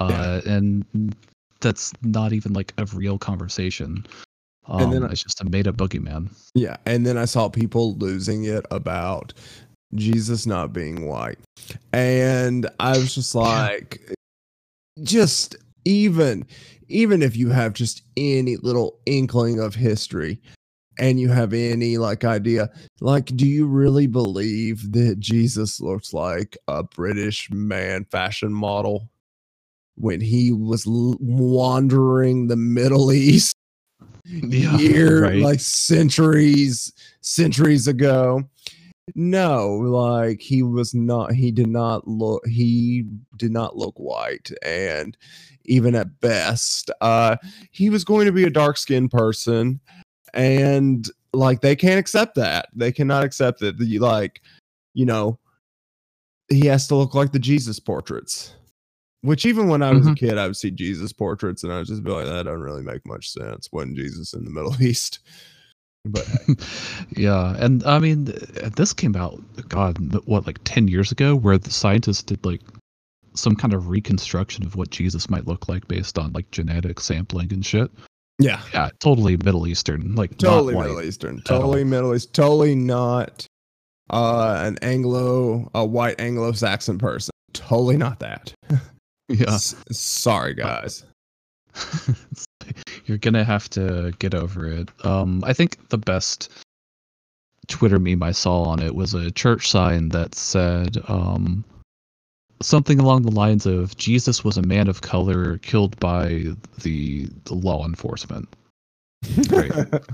[0.00, 1.14] Uh, And
[1.60, 4.06] that's not even like a real conversation.
[4.66, 6.30] Um, And then I- it's just a made up boogeyman.
[6.54, 9.32] Yeah, and then I saw people losing it about
[9.94, 11.38] Jesus not being white.
[11.92, 14.00] And I was just like
[15.02, 16.46] just even
[16.88, 20.40] even if you have just any little inkling of history
[20.98, 26.56] and you have any like idea like do you really believe that Jesus looks like
[26.68, 29.08] a British man fashion model
[29.96, 33.54] when he was l- wandering the Middle East
[34.24, 35.42] Yeah, year right.
[35.42, 36.92] like centuries
[37.22, 38.44] centuries ago
[39.16, 43.04] no like he was not he did not look he
[43.36, 45.16] did not look white and
[45.64, 47.36] even at best uh
[47.70, 49.80] he was going to be a dark skinned person.
[50.34, 52.68] And like they can't accept that.
[52.74, 54.40] They cannot accept that the, like
[54.94, 55.38] you know
[56.48, 58.54] he has to look like the jesus portraits.
[59.22, 61.86] Which even when I was a kid, I would see Jesus portraits, and I would
[61.86, 65.20] just be like, "That doesn't really make much sense." When Jesus in the Middle East,
[66.04, 66.54] but hey,
[67.16, 68.24] yeah, and I mean,
[68.76, 72.60] this came out, God, what, like 10 years ago, where the scientists did like
[73.34, 77.52] some kind of reconstruction of what Jesus might look like based on like genetic sampling
[77.52, 77.90] and shit.
[78.38, 80.82] yeah, Yeah, totally Middle Eastern, like totally not.
[80.82, 81.42] Middle Eastern, all.
[81.42, 83.46] totally Middle East, totally not
[84.10, 87.30] uh, an Anglo, a white Anglo-Saxon person.
[87.52, 88.52] Totally not that.
[89.28, 91.04] Yeah, S- sorry, guys.
[93.06, 94.90] you're gonna have to get over it.
[95.06, 96.50] Um, I think the best
[97.68, 101.64] Twitter meme I saw on it was a church sign that said um,
[102.62, 106.44] something along the lines of "Jesus was a man of color killed by
[106.82, 108.48] the, the law enforcement."
[109.50, 109.70] Right.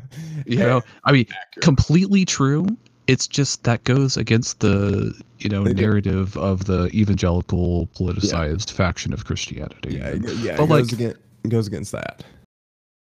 [0.46, 1.62] You know, I mean, Accurate.
[1.64, 2.66] completely true.
[3.06, 5.82] It's just that goes against the you know They do.
[5.82, 9.96] narrative of the evangelical politicized faction of Christianity.
[9.96, 12.24] yeah, it, yeah, But, it goes like- against it goes against that.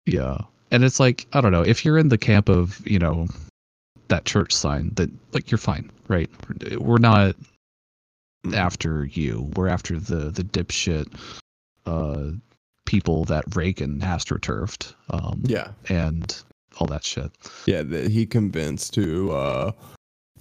[0.05, 0.37] Yeah.
[0.71, 3.27] And it's like, I don't know, if you're in the camp of, you know,
[4.07, 6.29] that church sign, that like you're fine, right?
[6.79, 7.35] We're not.
[8.53, 9.51] After you.
[9.55, 11.07] We're after the the dipshit
[11.85, 12.31] uh
[12.85, 14.93] people that Reagan astroturfed.
[15.09, 16.35] Um Yeah, and
[16.79, 17.31] all that shit.
[17.65, 19.71] yeah, that he convinced to uh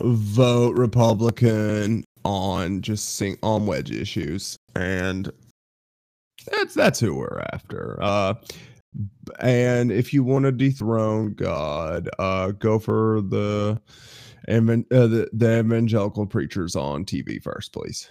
[0.00, 5.30] vote Republican on just sing on wedge issues, and
[6.50, 7.98] that's that's who we're after.
[8.00, 8.34] Uh,
[9.40, 13.80] and if you want to dethrone God, uh, go for the,
[14.48, 18.08] evan- uh, the the evangelical preachers on TV first, please.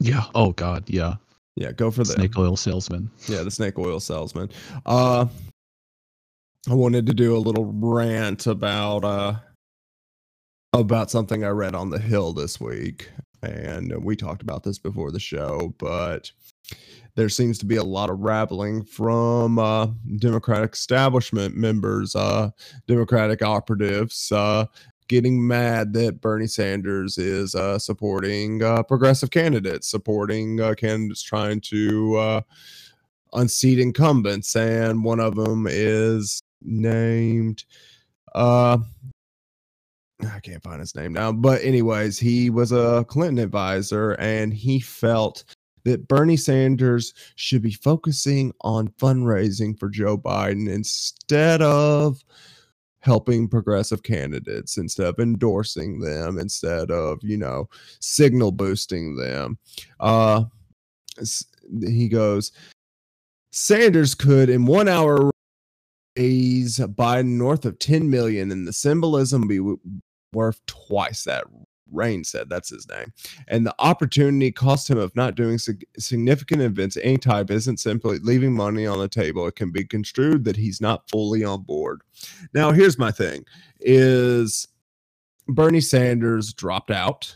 [0.00, 0.24] Yeah.
[0.34, 0.88] Oh God.
[0.88, 1.14] Yeah.
[1.56, 3.10] Yeah, go for the Snake oil salesman.
[3.26, 4.48] Yeah, the snake oil salesman.
[4.86, 5.26] Uh,
[6.70, 9.34] I wanted to do a little rant about uh
[10.72, 13.10] about something I read on the Hill this week,
[13.42, 16.30] and we talked about this before the show, but
[17.16, 19.88] there seems to be a lot of rattling from uh,
[20.18, 22.50] Democratic establishment members, uh,
[22.86, 24.66] Democratic operatives, uh,
[25.08, 31.60] getting mad that Bernie Sanders is uh, supporting uh, progressive candidates, supporting uh, candidates trying
[31.62, 32.40] to uh,
[33.32, 37.64] unseat incumbents, and one of them is named.
[38.34, 38.78] Uh,
[40.22, 44.80] I can't find his name now, but anyways, he was a Clinton advisor, and he
[44.80, 45.44] felt
[45.84, 52.22] that Bernie Sanders should be focusing on fundraising for Joe Biden instead of
[53.08, 57.66] helping progressive candidates instead of endorsing them instead of you know
[58.00, 59.58] signal boosting them.
[59.98, 60.44] Uh
[61.80, 62.52] he goes
[63.50, 65.30] sanders could in one hour
[66.18, 69.58] raise biden north of 10 million and the symbolism be
[70.34, 71.44] worth twice that
[71.90, 73.12] Reines said that's his name.
[73.48, 78.18] And the opportunity cost him of not doing sig- significant events any type isn't simply
[78.18, 79.46] leaving money on the table.
[79.46, 82.02] It can be construed that he's not fully on board.
[82.54, 83.44] Now, here's my thing
[83.80, 84.66] is
[85.48, 87.34] Bernie Sanders dropped out.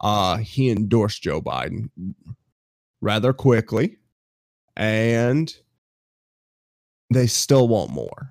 [0.00, 1.88] Uh, he endorsed Joe Biden
[3.00, 3.98] rather quickly,
[4.76, 5.54] and
[7.12, 8.30] they still want more.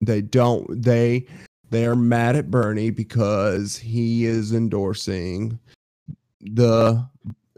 [0.00, 1.26] They don't, they
[1.70, 5.58] they are mad at Bernie because he is endorsing
[6.40, 7.08] the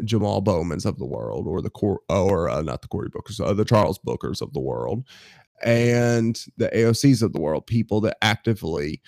[0.04, 3.52] Jamal Bowmans of the world, or the Cor- or uh, not the Cory Bookers, uh,
[3.52, 5.04] the Charles Bookers of the world,
[5.62, 9.00] and the AOCs of the world, people that actively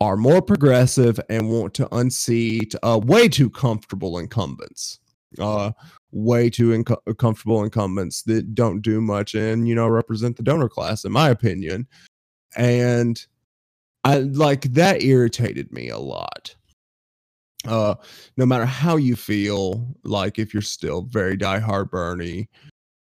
[0.00, 4.98] are more progressive and want to unseat uh, way too comfortable incumbents.
[5.38, 5.72] Uh,
[6.12, 6.82] way too
[7.18, 11.28] comfortable incumbents that don't do much and you know represent the donor class in my
[11.28, 11.86] opinion
[12.56, 13.26] and
[14.06, 16.54] I like that irritated me a lot.
[17.66, 17.96] Uh,
[18.36, 22.48] no matter how you feel, like if you're still very diehard Bernie,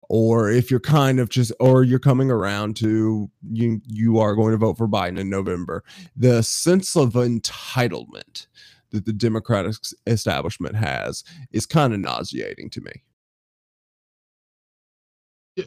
[0.08, 4.50] or if you're kind of just, or you're coming around to you, you are going
[4.50, 5.84] to vote for Biden in November.
[6.16, 8.48] The sense of entitlement
[8.90, 9.76] that the Democratic
[10.08, 11.22] establishment has
[11.52, 12.92] is kind of nauseating to me.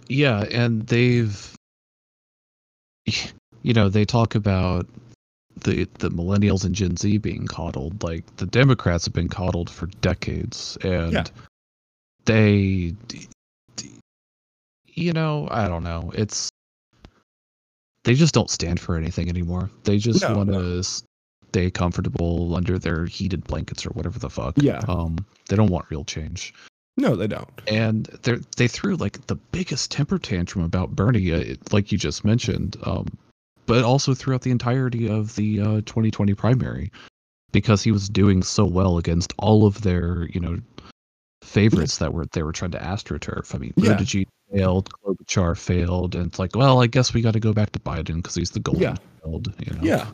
[0.10, 1.56] Yeah, and they've,
[3.06, 4.86] you know, they talk about
[5.62, 8.04] the the millennials and Gen Z being coddled.
[8.04, 11.24] Like the Democrats have been coddled for decades, and Yeah.
[12.26, 12.94] they,
[14.88, 16.12] you know, I don't know.
[16.16, 16.50] It's
[18.04, 19.70] they just don't stand for anything anymore.
[19.86, 20.62] They just No, want no.
[20.62, 24.56] to stay comfortable under their heated blankets or whatever the fuck.
[24.58, 24.80] Yeah.
[24.88, 26.54] Um, they don't want real change
[26.98, 27.50] No, they don't.
[27.68, 32.26] and they they threw like the biggest temper tantrum about Bernie, uh, like you just
[32.26, 33.06] mentioned, um,
[33.66, 36.92] but also throughout the entirety of the uh, 2020 primary,
[37.52, 40.58] because he was doing so well against all of their you know
[41.44, 43.54] favorites that were they were trying to astroturf.
[43.54, 43.94] I mean, Yeah.
[43.94, 47.72] Buttigieg failed, Klobuchar failed, and it's like, well, I guess we got to go back
[47.74, 48.96] to Biden because he's the golden Yeah.
[49.24, 49.54] child.
[49.60, 49.84] You know?
[49.84, 50.08] Yeah.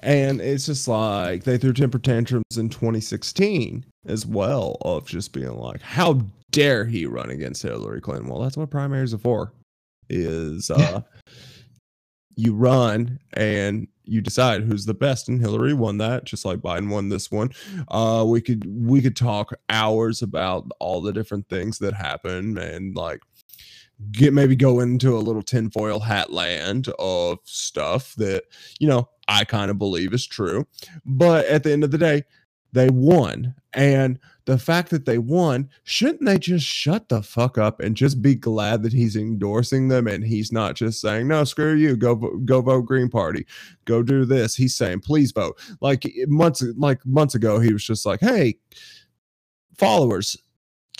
[0.00, 5.56] And it's just like they threw temper tantrums in 2016 as well, of just being
[5.56, 8.28] like, how dare he run against Hillary Clinton?
[8.28, 9.52] Well, that's what primaries are for.
[10.10, 11.00] Is uh.
[12.36, 16.90] You run and you decide who's the best and Hillary won that just like Biden
[16.90, 17.50] won this one.
[17.88, 22.94] Uh we could we could talk hours about all the different things that happen and
[22.94, 23.20] like
[24.12, 28.44] get maybe go into a little tinfoil hat land of stuff that
[28.78, 30.66] you know I kind of believe is true.
[31.04, 32.24] But at the end of the day,
[32.74, 33.54] they won.
[33.72, 38.20] And the fact that they won, shouldn't they just shut the fuck up and just
[38.20, 42.14] be glad that he's endorsing them and he's not just saying, no, screw you, go
[42.16, 43.46] go vote Green Party,
[43.84, 44.54] go do this.
[44.54, 45.58] He's saying, please vote.
[45.80, 48.58] Like months like months ago, he was just like, hey,
[49.76, 50.36] followers,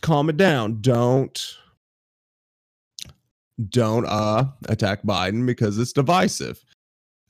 [0.00, 0.80] calm it down.
[0.80, 1.38] Don't
[3.68, 6.64] don't uh attack Biden because it's divisive.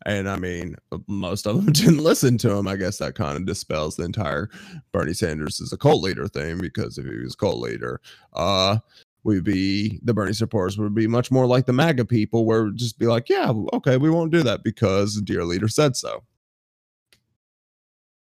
[0.07, 0.77] And I mean,
[1.07, 2.69] most of them didn't listen to him.
[2.69, 4.51] I guess that kind of dispels the entire
[4.93, 8.01] Bernie Sanders is a cult leader thing because if he was a cult leader,
[8.35, 8.79] uh,
[9.25, 12.77] we'd be the Bernie supporters would be much more like the MAGA people, where would
[12.77, 16.23] just be like, yeah, okay, we won't do that because the dear leader said so.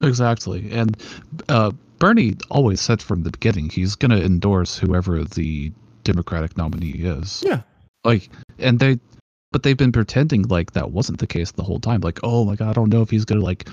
[0.01, 0.71] Exactly.
[0.71, 1.01] And
[1.49, 5.71] uh, Bernie always said from the beginning he's going to endorse whoever the
[6.03, 7.43] Democratic nominee is.
[7.45, 7.61] Yeah.
[8.03, 8.99] Like, and they,
[9.51, 12.01] but they've been pretending like that wasn't the case the whole time.
[12.01, 13.69] Like, oh my God, I don't know if he's going to like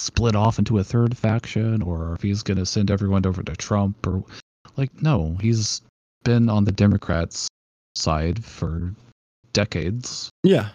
[0.00, 3.56] split off into a third faction or if he's going to send everyone over to
[3.56, 4.24] Trump or
[4.76, 5.82] like, no, he's
[6.24, 7.48] been on the Democrats'
[7.94, 8.94] side for
[9.52, 10.30] decades.
[10.42, 10.68] Yeah.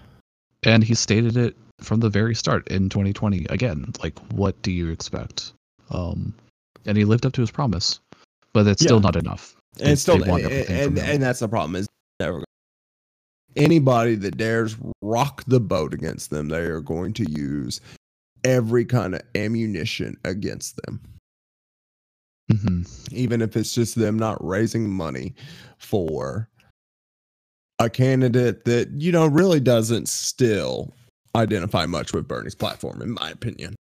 [0.64, 4.90] And he stated it from the very start in 2020 again like what do you
[4.90, 5.54] expect
[5.92, 6.34] um
[6.86, 8.00] and he lived up to his promise
[8.54, 11.88] but it's still not enough And it's still and, and, and that's the problem is
[12.20, 12.44] never
[13.60, 17.82] anybody that dares rock the boat against them, they are going to use
[18.44, 21.02] every kind of ammunition against them.
[22.52, 23.14] Mhm.
[23.14, 25.36] even if it's just them not raising money
[25.78, 26.50] for
[27.78, 30.92] a candidate that you know really doesn't still
[31.36, 33.76] identify much with Bernie's platform, in my opinion.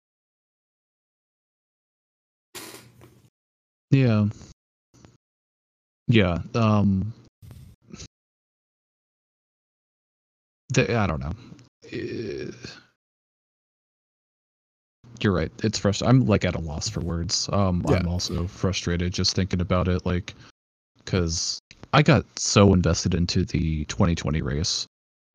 [3.90, 4.26] yeah
[6.08, 7.10] yeah um
[10.70, 11.32] the, i don't know
[11.92, 12.50] Eh,
[15.20, 19.12] you're right it's frustrating i'm like at a loss for words um i'm also frustrated
[19.12, 20.34] just thinking about it like
[20.98, 21.58] because
[21.92, 24.86] i got so invested into the 2020 race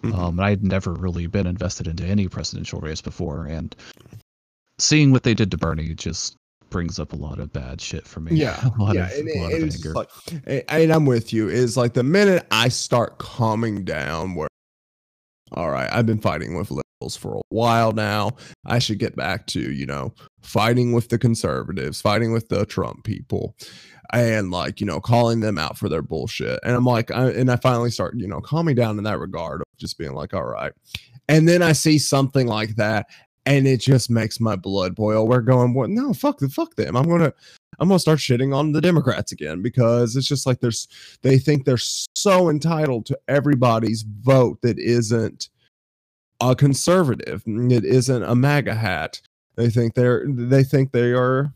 [0.04, 0.14] Mhm.
[0.18, 3.74] Um, and I had never really been invested into any presidential race before, and
[4.78, 6.36] seeing what they did to Bernie just
[6.70, 8.36] brings up a lot of bad shit for me.
[8.36, 9.94] Yeah, a lot yeah, of, and, a lot and of anger.
[9.94, 10.10] like,
[10.46, 11.48] and- and I'm with you.
[11.48, 14.50] Is like the minute I start calming down, where
[15.52, 18.32] all right, I've been fighting with liberals for a while now.
[18.66, 23.04] I should get back to you know fighting with the conservatives, fighting with the Trump
[23.04, 23.56] people,
[24.12, 26.60] and like you know calling them out for their bullshit.
[26.64, 29.62] And I'm like, I, and I finally start you know calming down in that regard
[29.62, 30.74] of just being like, all right.
[31.30, 33.08] And then I see something like that,
[33.46, 35.28] and it just makes my blood boil.
[35.28, 35.90] We're going, what?
[35.90, 36.96] No, fuck the fuck them.
[36.96, 37.34] I'm gonna
[37.80, 40.88] I'm gonna start shitting on the Democrats again because it's just like there's
[41.22, 45.50] they think they're so entitled to everybody's vote that isn't
[46.42, 49.22] a conservative, it isn't a MAGA hat.
[49.56, 51.54] They think they're they think they are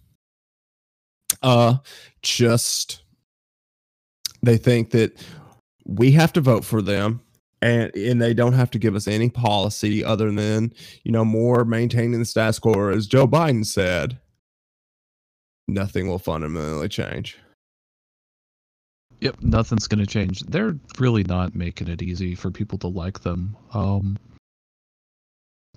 [1.42, 1.78] uh
[2.22, 3.04] just
[4.44, 5.24] they think that
[5.86, 7.22] we have to vote for them
[7.62, 10.72] and and they don't have to give us any policy other than
[11.04, 14.20] you know more maintaining the status quo as joe biden said
[15.68, 17.38] nothing will fundamentally change
[19.20, 20.42] Yep, nothing's gonna change.
[20.42, 23.58] They're really not making it easy for people to like them.
[23.74, 24.18] Um,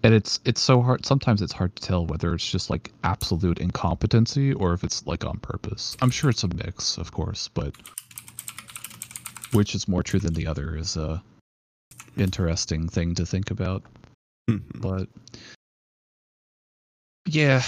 [0.02, 1.06] and it's it's so hard.
[1.06, 5.24] Sometimes it's hard to tell whether it's just like absolute incompetency or if it's like
[5.24, 5.96] on purpose.
[6.02, 7.74] I'm sure it's a mix, of course, but
[9.52, 11.22] which is more true than the other is a
[12.16, 13.82] interesting thing to think about.
[14.50, 14.62] Mhm.
[14.80, 15.08] But
[17.26, 17.62] yeah,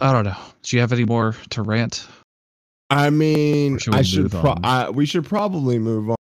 [0.00, 0.36] I don't know.
[0.62, 2.06] Do you have any more to rant?
[2.92, 6.16] i mean should i we should pro- I, we should probably move on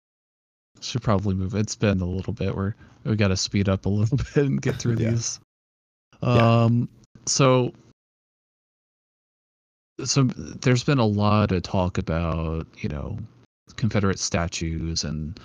[0.80, 1.54] Should probably move.
[1.54, 4.60] It's been a little bit where we got to speed up a little bit and
[4.60, 5.10] get through Yeah.
[5.10, 5.38] these.
[6.22, 6.62] Yeah.
[6.64, 6.88] Um,
[7.26, 7.72] so,
[10.04, 13.16] so there's been a lot of talk about you know
[13.76, 15.38] Confederate statues and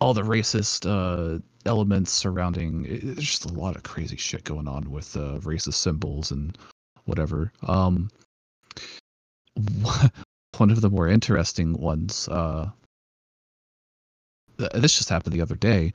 [0.00, 2.84] all the racist uh, elements surrounding.
[2.84, 6.56] There's just a lot of crazy shit going on with uh, racist symbols and
[7.08, 7.52] whatever.
[7.66, 8.10] Um,
[10.56, 12.28] one of the more interesting ones.
[12.28, 12.70] Uh,
[14.56, 15.92] this just happened the other day.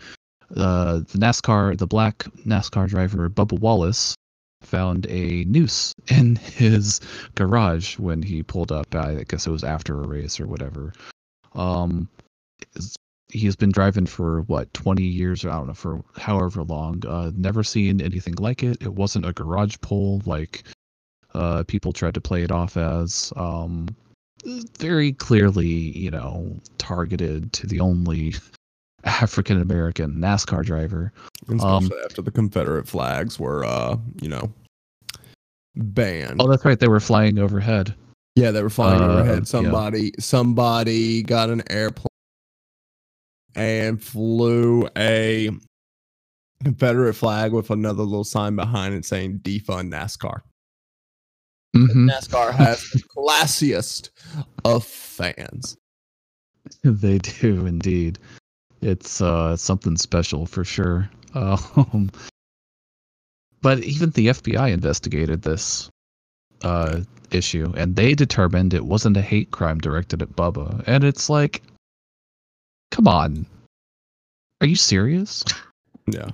[0.56, 4.16] Uh, the NASCAR, the black NASCAR driver Bubba Wallace,
[4.62, 7.00] found a noose in his
[7.36, 8.94] garage when he pulled up.
[8.96, 10.94] I guess it was after a race or whatever.
[11.54, 12.10] Um,
[13.28, 17.04] he's been driving for what 20 years or I don't know for however long.
[17.06, 18.82] Uh, never seen anything like it.
[18.82, 20.64] It wasn't a garage pole like
[21.34, 23.32] uh, people tried to play it off as.
[23.36, 23.88] Um,
[24.78, 28.36] very clearly, you know, targeted to the only
[29.06, 31.14] African American NASCAR driver.
[31.50, 34.52] Um, especially after the confederate flags were uh you know
[35.76, 36.80] banned Oh, that's right.
[36.80, 37.94] They were flying overhead.
[38.36, 42.08] yeah they were flying uh, overhead somebody somebody got an airplane
[43.56, 45.50] and flew a
[46.64, 50.42] confederate flag with another little sign behind it saying defund nascar
[51.74, 54.10] hmm NASCAR has the classiest
[54.66, 55.78] of fans.
[56.84, 58.20] They do indeed.
[58.82, 61.10] It's uh, something special for sure.
[61.36, 62.12] Um,
[63.64, 65.90] but even the FBI investigated this
[66.62, 67.00] uh,
[67.32, 70.84] issue, and they determined it wasn't a hate crime directed at Bubba.
[70.86, 71.64] And it's like,
[72.92, 73.48] come on,
[74.62, 75.44] are you serious?
[76.08, 76.30] Yeah.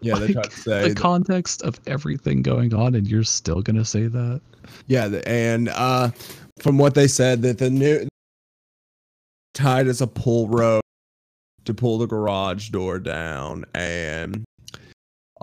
[0.00, 3.62] Yeah, Like, tried to say the that- context of everything going on, and you're still
[3.62, 4.40] gonna say that.
[4.86, 6.10] Yeah, and uh
[6.60, 8.06] from what they said that the new
[9.54, 10.82] tied as a pull rope
[11.64, 14.44] to pull the garage door down and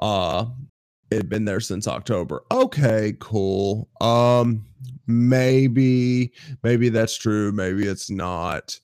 [0.02, 0.46] uh
[1.10, 2.44] it had been there since October.
[2.52, 3.90] Okay, cool.
[4.02, 4.66] Um
[5.08, 6.32] maybe
[6.64, 8.80] maybe that's true, maybe it's not.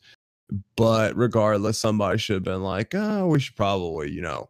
[0.75, 4.49] But regardless, somebody should have been like, oh, we should probably, you know,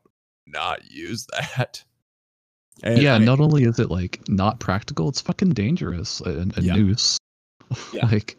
[0.52, 1.84] not use that.
[2.82, 6.22] And yeah, I- not only is it like not practical, it's fucking dangerous.
[6.22, 6.76] A, a Yeah.
[6.76, 7.18] noose.
[7.94, 8.06] Yeah.
[8.06, 8.38] like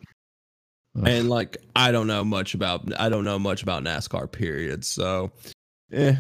[0.97, 1.07] ugh.
[1.07, 5.31] and like I don't know much about I don't know much about NASCAR period, so
[5.93, 6.17] eh.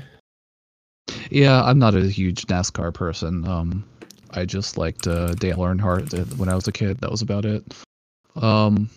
[1.30, 3.48] Yeah, I'm not a huge NASCAR person.
[3.48, 3.84] Um,
[4.32, 6.98] I just liked uh, Dale Earnhardt uh, when I was a kid.
[6.98, 7.64] That was about it.
[8.36, 8.90] Um,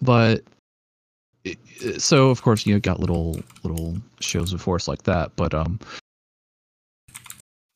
[0.00, 0.59] but i- i-
[1.98, 5.34] so of course you know, got little little shows of force like that.
[5.36, 5.78] But um,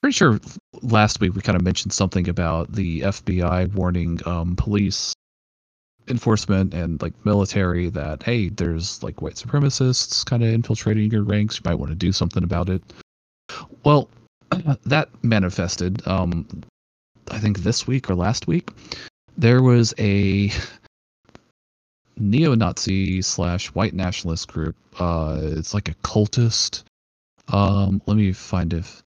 [0.05, 0.39] pretty sure
[0.83, 5.15] last week we kind of mentioned something about the FBI warning um police
[6.09, 11.57] enforcement and like military that hey there's like white supremacists kind of infiltrating your ranks
[11.57, 12.83] you might want to do something about it
[13.85, 14.11] well
[14.85, 16.47] that manifested um
[17.31, 18.71] i think this week or last week
[19.39, 20.51] there was a
[22.17, 26.85] neo-nazi slash white nationalist group uh it's like a cultist
[27.49, 29.03] um let me find if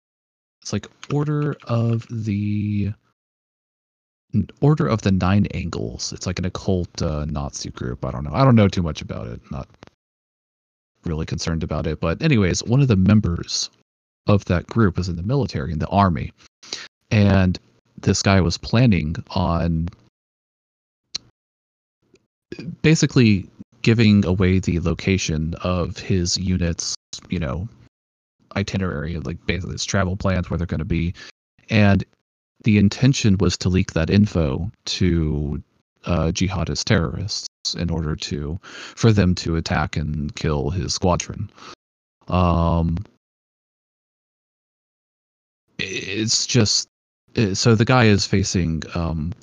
[0.62, 2.93] it's like order of the
[4.62, 6.12] Order of the Nine Angles.
[6.12, 8.04] It's like an occult uh, Nazi group.
[8.04, 8.34] I don't know.
[8.34, 9.39] I don't know too much about it.
[9.51, 9.68] Not
[11.06, 11.99] really concerned about it.
[11.99, 13.70] But anyways, one of the members
[14.28, 16.32] of that group was in the military, in the army,
[17.12, 17.60] and
[17.97, 19.89] this guy was planning on
[22.82, 23.49] basically
[23.82, 26.95] giving away the location of his units.
[27.30, 27.68] You know,
[28.56, 31.14] itinerary, like basically his travel plans, where they're going to be,
[31.70, 32.04] and
[32.64, 35.62] the intention was to leak that info to
[36.06, 37.47] uh, jihadist terrorists
[37.78, 41.49] in order to for them to attack and kill his squadron.
[42.28, 42.97] Um,
[45.80, 46.88] it's just
[47.54, 49.34] so the guy is facing um,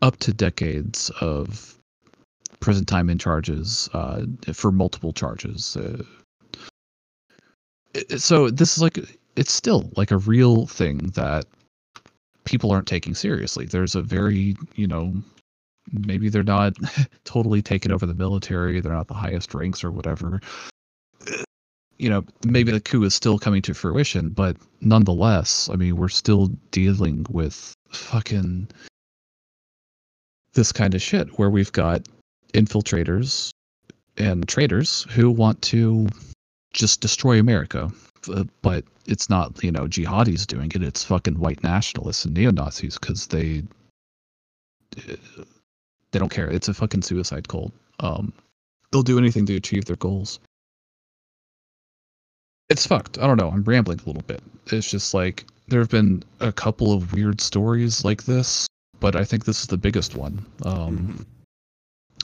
[0.00, 1.76] up to decades of
[2.62, 5.76] prison time and charges uh, for multiple charges.
[5.76, 6.02] Uh,
[8.16, 8.98] so this is like
[9.36, 11.44] it's still like a real thing that
[12.44, 13.66] people aren't taking seriously.
[13.66, 15.14] There's a very, you know,
[15.92, 16.74] maybe they're not
[17.24, 20.40] totally taking over the military, they're not the highest ranks or whatever.
[21.98, 26.08] You know, maybe the coup is still coming to fruition, but nonetheless, I mean, we're
[26.08, 28.68] still dealing with fucking
[30.54, 32.06] this kind of shit where we've got
[32.52, 33.50] infiltrators
[34.18, 36.08] and traitors who want to
[36.72, 37.90] just destroy America.
[38.32, 40.82] Uh, But it's not, you know, jihadis doing it.
[40.82, 43.62] It's fucking white nationalists and neo Nazis because they
[44.96, 46.50] they don't care.
[46.50, 47.72] It's a fucking suicide cult.
[48.00, 48.32] Um,
[48.90, 50.38] they'll do anything to achieve their goals.
[52.68, 53.18] It's fucked.
[53.18, 53.50] I don't know.
[53.50, 54.42] I'm rambling a little bit.
[54.66, 58.66] It's just like there have been a couple of weird stories like this,
[59.00, 61.26] but I think this is the biggest one um, Mhm.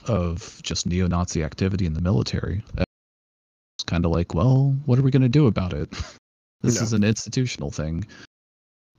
[0.06, 2.62] Of just neo-Nazi activity in the military.
[2.76, 5.90] It's kind of like, well, what are we going to do about it?
[6.62, 6.82] this Yeah.
[6.82, 8.06] is an institutional thing.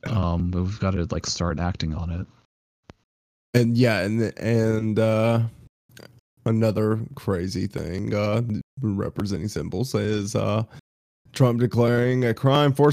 [0.07, 2.25] Um, but we've got to like start acting on it.
[3.53, 5.41] and yeah, and and uh
[6.45, 8.41] another crazy thing, uh
[8.81, 10.63] representing symbols is uh
[11.33, 12.91] Trump declaring a crime for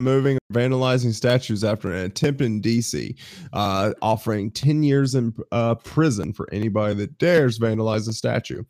[0.00, 3.16] moving or vandalizing statues after an attempt in DC,
[3.52, 8.62] uh, offering 10 years in uh, prison for anybody that dares vandalize a statue.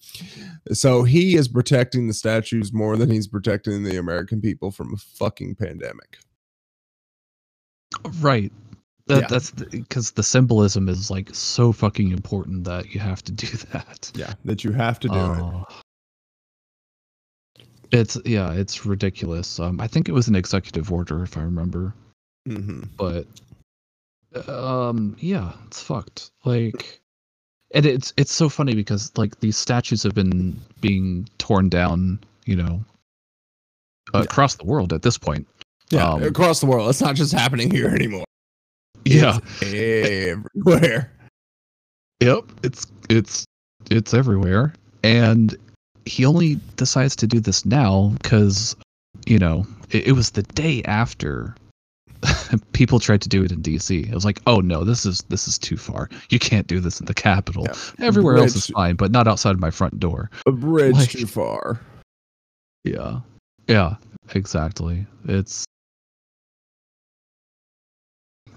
[0.72, 4.96] So he is protecting the statues more than he's protecting the American people from a
[4.96, 6.18] fucking pandemic.
[8.20, 8.52] Right.
[9.06, 9.26] That, Yeah.
[9.28, 14.10] That's because the symbolism is like so fucking important that you have to do that.
[14.14, 15.84] Yeah, that you have to do it.
[17.92, 19.60] It's yeah, it's ridiculous.
[19.60, 21.94] Um, I think it was an executive order if I remember,
[22.46, 23.26] hmm but
[24.48, 26.30] um, yeah, it's fucked.
[26.44, 27.00] Like,
[27.72, 32.56] and it's it's so funny because like these statues have been being torn down, you
[32.56, 32.84] know,
[34.14, 34.22] Yeah.
[34.22, 35.46] across the world at this point.
[35.90, 36.90] Yeah, Um, across the world.
[36.90, 38.24] It's not just happening here anymore.
[39.04, 39.38] Yeah.
[39.60, 41.12] It's everywhere.
[42.20, 43.44] Yep, it's it's
[43.90, 44.72] it's everywhere,
[45.04, 45.56] and
[46.06, 48.74] he only decides to do this now because
[49.26, 51.54] you know it, it was the day after
[52.72, 54.08] people tried to do it in DC.
[54.08, 56.08] It was like, oh no, this is this is too far.
[56.30, 57.64] You can't do this in the capital.
[57.64, 58.06] Yeah.
[58.06, 60.30] Everywhere else is fine, but not outside my front door.
[60.46, 61.80] A bridge Like- too far.
[62.84, 63.20] Yeah,
[63.66, 63.96] yeah.
[64.34, 65.06] exactly.
[65.26, 65.64] It's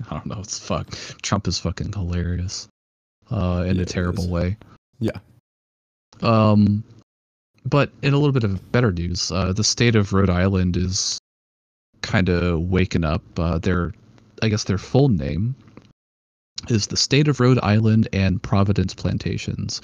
[0.07, 0.39] I don't know.
[0.39, 0.87] It's fuck.
[1.23, 2.67] Trump is fucking hilarious,
[3.31, 4.55] uh, in Yeah, a terrible way.
[4.99, 5.17] Yeah.
[6.21, 6.83] Um,
[7.65, 11.19] but in a little bit of better news, uh, the state of Rhode Island is
[12.01, 13.21] kind of waking up.
[13.37, 13.93] Uh, their,
[14.41, 15.55] I guess, their full name
[16.69, 19.81] is the state of Rhode Island and Providence Plantations.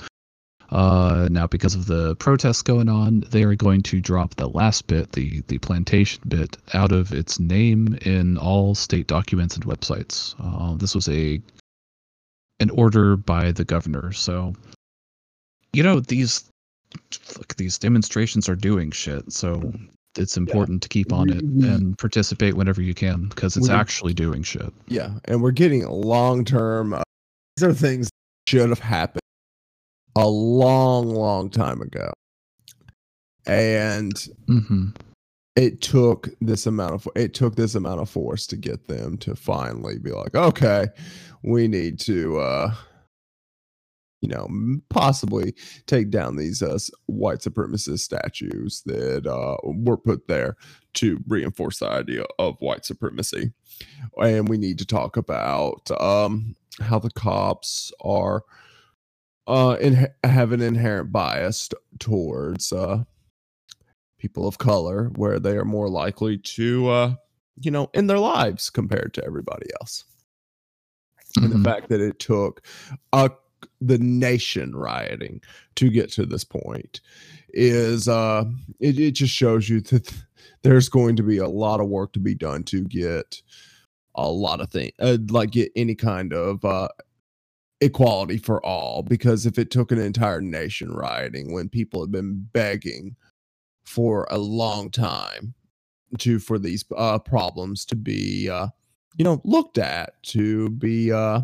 [0.71, 4.87] Uh, now, because of the protests going on, they are going to drop the last
[4.87, 10.33] bit, the the plantation bit, out of its name in all state documents and websites.
[10.39, 11.39] Uh, this was a
[12.59, 14.11] an order by the governor.
[14.11, 14.55] So,
[15.71, 16.45] you know, these
[17.37, 19.31] look, these demonstrations are doing shit.
[19.31, 19.73] So
[20.17, 23.73] it's important to keep on We- it and participate whenever you can because it's We-
[23.73, 24.73] actually doing shit.
[24.87, 26.93] Yeah, and we're getting long term.
[26.93, 27.03] Uh,
[27.57, 29.21] these are things that should have happened
[30.15, 32.11] a long, long time ago,
[33.45, 34.13] and
[34.47, 34.87] hmm
[35.57, 39.35] it took this amount of it took this amount of force to get them to
[39.35, 40.87] finally be like, okay,
[41.43, 42.73] we need to, uh,
[44.25, 44.49] you know,
[44.89, 45.53] possibly
[45.85, 50.57] take down these uh, white supremacist statues that uh, were put there
[50.95, 53.53] to reinforce the idea of white supremacy.
[54.19, 58.41] And we need to talk about um, how the cops are
[59.45, 61.69] uh, in, have an inherent bias
[61.99, 63.03] towards uh,
[64.17, 67.15] people of color, where they are more likely to, uh,
[67.59, 70.03] you know, in their lives compared to everybody else
[71.37, 71.63] and Mhm.
[71.63, 72.65] the fact that it took
[73.13, 73.29] uh,
[73.85, 75.41] the nation rioting
[75.75, 77.01] to get to this point
[77.49, 78.43] is uh
[78.79, 80.13] it, it just shows you that
[80.63, 83.41] there's going to be a lot of work to be done to get
[84.15, 86.87] a lot of things uh, like get any kind of uh
[87.81, 89.03] equality for all.
[89.03, 93.15] Because if it took an entire nation rioting when people have been begging
[93.85, 95.53] for a long time
[96.17, 98.67] to for these uh problems to be uh
[99.17, 101.41] you know looked at to be uh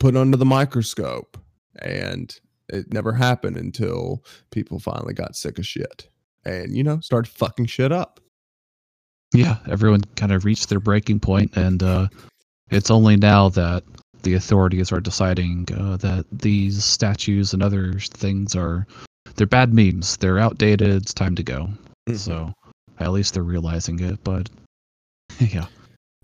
[0.00, 1.38] put under the microscope
[1.80, 6.08] and it never happened until people finally got sick of shit
[6.44, 8.18] and you know started fucking shit up
[9.32, 12.08] Yeah, everyone kind of reached their breaking point, and uh,
[12.70, 13.84] it's only now that
[14.22, 18.86] the authorities are deciding uh, that these statues and other things are
[19.36, 20.16] they're bad memes.
[20.16, 20.90] They're outdated.
[20.90, 21.68] It's time to go.
[22.08, 22.16] Mm-hmm.
[22.16, 22.52] So
[22.98, 24.18] at least they're realizing it.
[24.24, 24.50] But
[25.38, 25.66] yeah,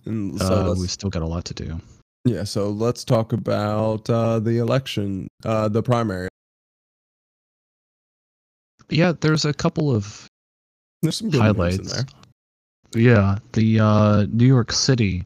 [0.05, 1.81] and so uh, let's- we still got a lot to do.
[2.27, 6.29] Yeah so let's talk about uh the election uh the primary
[8.89, 10.27] Yeah, there's a couple of
[11.03, 11.93] there's some good news in highlights.
[11.93, 12.05] there
[12.95, 15.24] Yeah, the uh, New York City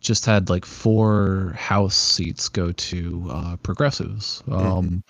[0.00, 4.42] just had like four House seats go to uh, progressives.
[4.46, 4.66] Mm-hmm.
[4.66, 5.02] Um,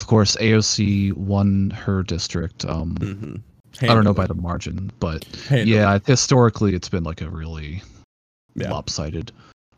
[0.00, 2.64] Of course, AOC won her district.
[2.64, 3.42] Um, Mhm.
[3.82, 5.72] I don't know by the margin, but Handily.
[5.76, 7.82] yeah, historically it's been like a really
[8.54, 8.70] Yeah.
[8.70, 9.32] lopsided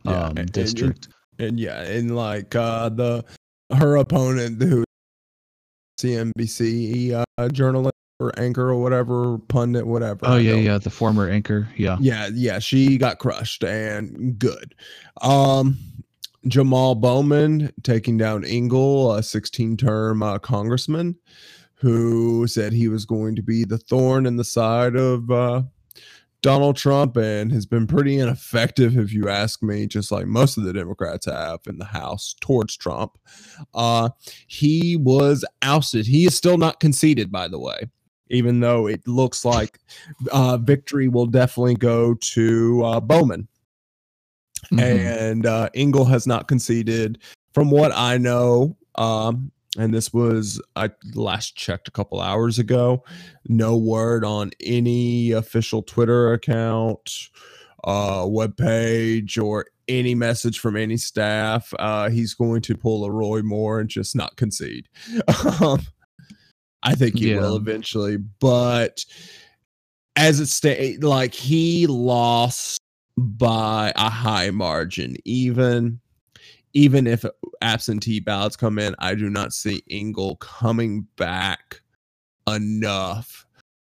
[0.04, 1.08] Yeah, um, and- and- district.
[1.38, 3.24] and yeah, and like uh the
[3.72, 4.84] her opponent who
[5.98, 10.20] CNBC uh journalist or anchor or whatever, pundit, whatever.
[10.24, 11.68] oh yeah, yeah, the former anchor.
[11.76, 14.74] Yeah, yeah, yeah, she got crushed and good.
[15.22, 15.78] Um
[16.48, 21.16] Jamal Bowman taking down Engel, a 16 term uh, congressman
[21.74, 25.62] who said he was going to be the thorn in the side of uh,
[26.42, 30.64] Donald Trump and has been pretty ineffective, if you ask me, just like most of
[30.64, 33.18] the Democrats have in the House towards Trump.
[33.74, 34.10] Uh,
[34.46, 36.06] he was ousted.
[36.06, 37.90] He is still not conceded, by the way,
[38.30, 39.78] even though it looks like
[40.32, 43.48] uh, victory will definitely go to uh, Bowman.
[44.72, 44.80] Mhm.
[44.80, 47.18] And uh, Engel has not conceded,
[47.54, 48.76] from what I know.
[48.94, 49.50] Um,
[49.80, 53.02] and this was I last checked a couple hours ago.
[53.48, 57.28] No word on any official Twitter account,
[57.84, 61.72] uh, web page, or any message from any staff.
[61.78, 64.86] Uh, he's going to pull a Roy Moore and just not concede.
[65.62, 65.80] um,
[66.82, 69.06] I think he will eventually, but
[70.14, 72.78] as it stay like he lost
[73.16, 76.00] by a high margin, even
[76.72, 77.24] even if
[77.62, 81.80] absentee ballots come in, I do not see Engel coming back
[82.48, 83.46] enough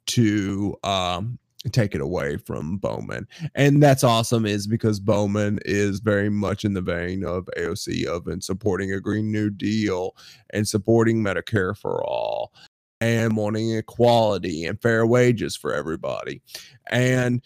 [0.07, 1.37] to um
[1.71, 3.27] take it away from Bowman.
[3.53, 8.25] And that's awesome is because Bowman is very much in the vein of AOC of
[8.25, 10.15] and supporting a Green New Deal
[10.51, 12.51] and supporting Medicare for all
[12.99, 16.41] and wanting equality and fair wages for everybody.
[16.89, 17.43] And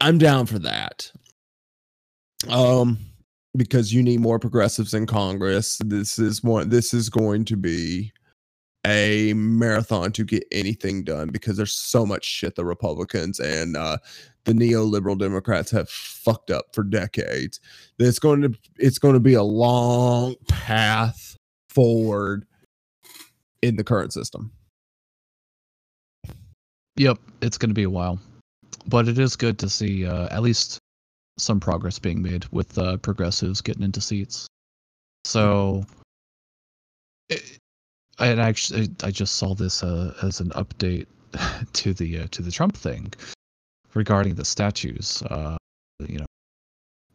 [0.00, 1.10] I'm down for that.
[2.48, 3.09] Um
[3.56, 5.78] because you need more progressives in Congress.
[5.84, 8.12] This is one this is going to be
[8.86, 13.98] a marathon to get anything done because there's so much shit the Republicans and uh,
[14.44, 17.60] the neoliberal Democrats have fucked up for decades.
[17.98, 21.36] It's going to it's going to be a long path
[21.68, 22.46] forward
[23.62, 24.50] in the current system.
[26.96, 28.18] Yep, it's going to be a while,
[28.86, 30.78] but it is good to see uh, at least
[31.40, 34.46] some progress being made with uh, progressives getting into seats.
[35.24, 35.84] So,
[37.28, 37.58] it,
[38.18, 41.06] and actually, I just saw this uh, as an update
[41.72, 43.12] to the uh, to the Trump thing
[43.94, 45.22] regarding the statues.
[45.22, 45.56] Uh,
[46.06, 46.26] you know,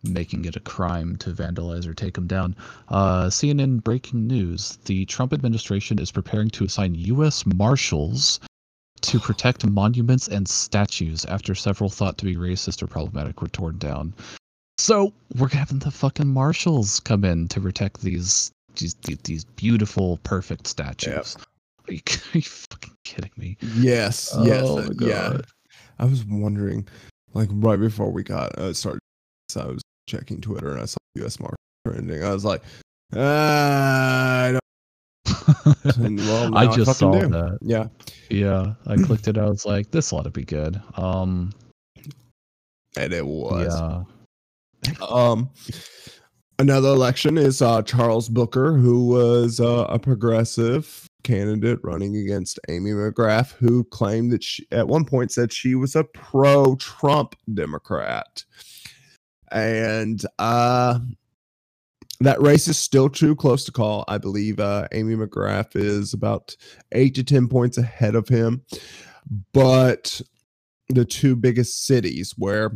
[0.04, 2.56] making it a crime to vandalize or take them down.
[2.90, 7.46] Uh, CNN breaking news: The Trump administration is preparing to assign U.S.
[7.46, 8.40] Marshals
[9.06, 13.78] to protect monuments and statues after several thought to be racist or problematic were torn
[13.78, 14.14] down.
[14.78, 20.68] So we're having the fucking marshals come in to protect these these these beautiful, perfect
[20.68, 21.38] statues.
[21.88, 23.58] Are, you, are, you, fucking kidding me?
[23.76, 25.38] Yes, yes, oh, uh, yeah.
[25.99, 26.88] I was wondering,
[27.34, 28.99] like right before we got uh, started,
[29.49, 31.39] so I was checking Twitter and I saw U.S.
[31.39, 31.56] marshal
[31.88, 32.24] trending.
[32.24, 32.62] I was like,
[33.16, 34.62] ah, I don't
[35.97, 37.28] well, I just I saw do.
[37.28, 37.59] that.
[37.61, 37.88] Yeah.
[38.30, 38.74] Yeah.
[38.86, 39.38] I clicked it.
[39.38, 40.82] I was like, this ought to be good.
[40.95, 41.53] Um
[42.97, 43.74] and it was.
[44.88, 45.05] Yeah.
[45.07, 45.49] Um
[46.59, 52.91] another election is uh Charles Booker, who was uh, a progressive candidate running against Amy
[52.91, 58.43] McGrath, who claimed that she at one point said she was a pro-Trump Democrat.
[59.51, 60.99] And uh
[62.20, 64.05] that race is still too close to call.
[64.07, 66.55] I believe uh, Amy McGrath is about
[66.91, 68.63] eight to 10 points ahead of him.
[69.53, 70.22] But
[70.89, 72.72] the two biggest cities where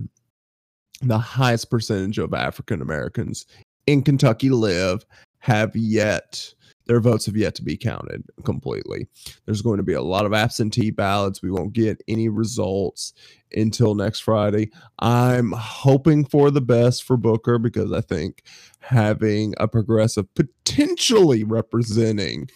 [1.02, 3.46] the highest percentage of African Americans
[3.88, 5.06] in Kentucky live
[5.40, 6.54] have yet
[6.90, 9.08] their votes have yet to be counted completely.
[9.46, 11.40] There's going to be a lot of absentee ballots.
[11.40, 13.14] We won't get any results
[13.56, 14.72] until next Friday.
[14.98, 18.42] I'm hoping for the best for Booker because I think
[18.80, 22.50] having a progressive potentially representing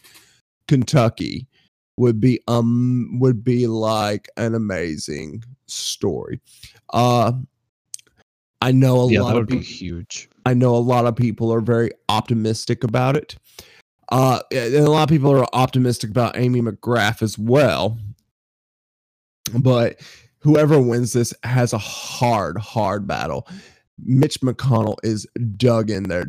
[0.67, 1.47] Kentucky
[1.97, 6.41] would be um would be like an amazing story.
[6.91, 7.33] Uh
[8.63, 10.27] I know a yeah, lot that would of be huge.
[10.43, 13.35] I know a lot of people are very optimistic about it.
[14.09, 17.97] Uh, and a lot of people are optimistic about Amy McGrath as well.
[19.53, 19.99] But
[20.39, 23.47] whoever wins this has a hard, hard battle.
[23.99, 26.25] Mitch McConnell is dug in there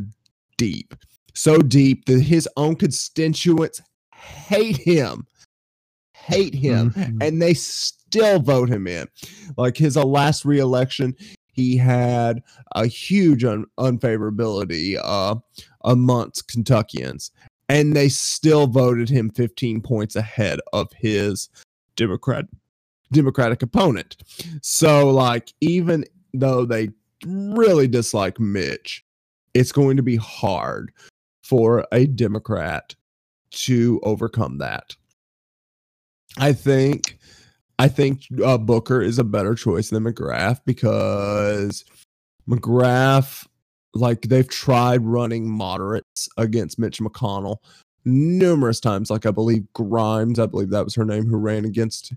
[0.57, 0.95] deep,
[1.35, 3.81] so deep that his own constituents
[4.12, 5.27] hate him,
[6.12, 7.18] hate him, mm-hmm.
[7.20, 9.09] and they still vote him in.
[9.57, 11.16] Like his uh, last reelection,
[11.53, 15.37] he had a huge un- unfavorability uh,
[15.85, 17.31] amongst Kentuckians,
[17.69, 21.49] and they still voted him 15 points ahead of his
[21.97, 22.47] Democrat
[23.12, 24.17] Democratic opponent.
[24.62, 26.91] So like even though they
[27.27, 29.05] really dislike Mitch,
[29.55, 30.93] it's going to be hard
[31.43, 32.95] for a Democrat
[33.51, 34.97] to overcome that.
[36.39, 37.19] I think
[37.79, 41.85] I think uh, Booker is a better choice than McGrath because
[42.49, 43.47] McGrath
[43.95, 47.59] like they've tried running moderates against Mitch McConnell
[48.05, 49.11] numerous times.
[49.11, 52.12] Like I believe Grimes, I believe that was her name, who ran against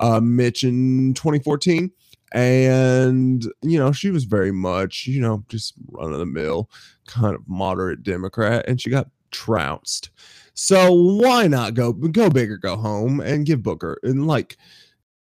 [0.00, 1.90] uh, Mitch in 2014.
[2.32, 6.70] And, you know, she was very much, you know, just run of the mill
[7.06, 10.10] kind of moderate Democrat, and she got trounced.
[10.54, 14.56] So why not go go big or go home and give Booker and like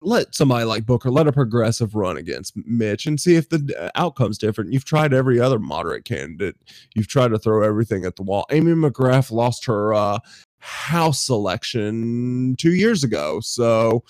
[0.04, 3.90] let somebody like Booker, let a progressive run against Mitch and see if the uh,
[3.94, 4.72] outcome's different.
[4.72, 6.56] You've tried every other moderate candidate.
[6.94, 8.46] You've tried to throw everything at the wall.
[8.50, 10.18] Amy McGrath lost her uh,
[10.58, 13.40] House election two years ago.
[13.40, 14.04] So,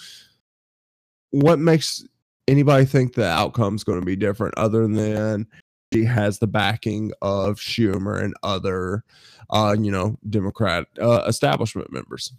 [1.31, 2.05] what makes
[2.47, 5.49] anybody think the outcome's going to be different other than
[5.93, 9.03] she has the backing of Schumer and other,
[9.51, 12.33] uh, you know, Democrat uh, establishment members?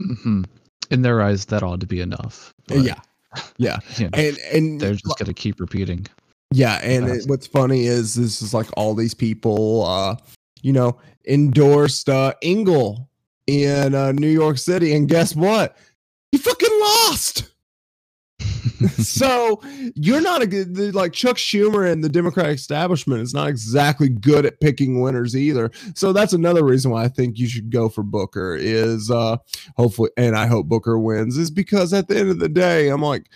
[0.00, 0.42] Mm-hmm
[0.90, 2.52] in their eyes, that ought to be enough.
[2.66, 3.00] But, yeah,
[3.56, 6.06] yeah, you know, and and they're just gonna keep repeating.
[6.50, 10.16] Yeah, and it, what's funny is this is like all these people, uh,
[10.62, 13.08] you know, endorsed uh, Engel
[13.46, 15.76] in uh, New York City, and guess what?
[16.32, 17.50] He fucking lost.
[18.98, 19.60] so
[19.94, 24.46] you're not a good like Chuck Schumer and the Democratic establishment is not exactly good
[24.46, 25.70] at picking winners either.
[25.94, 29.36] So that's another reason why I think you should go for Booker is uh
[29.76, 33.02] hopefully and I hope Booker wins is because at the end of the day I'm
[33.02, 33.30] like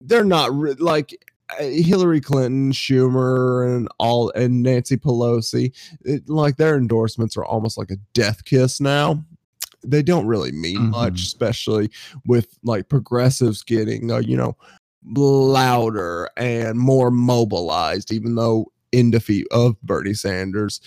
[0.00, 1.16] they're not re- like
[1.58, 5.74] uh, Hillary Clinton, Schumer, and all and Nancy Pelosi,
[6.04, 9.24] it, like their endorsements are almost like a death kiss now.
[9.84, 11.24] They don't really mean much, Mhm.
[11.26, 11.90] especially
[12.26, 14.56] with like progressives getting uh, you know
[15.06, 20.80] louder and more mobilized, even though in defeat of Bernie Sanders.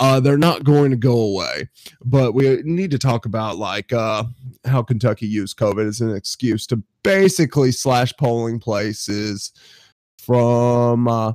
[0.00, 1.68] Uh, they're not going to go away,
[2.04, 4.24] but we need to talk about like uh,
[4.64, 9.52] how Kentucky used COVID as an excuse to basically slash polling places
[10.18, 11.32] from uh,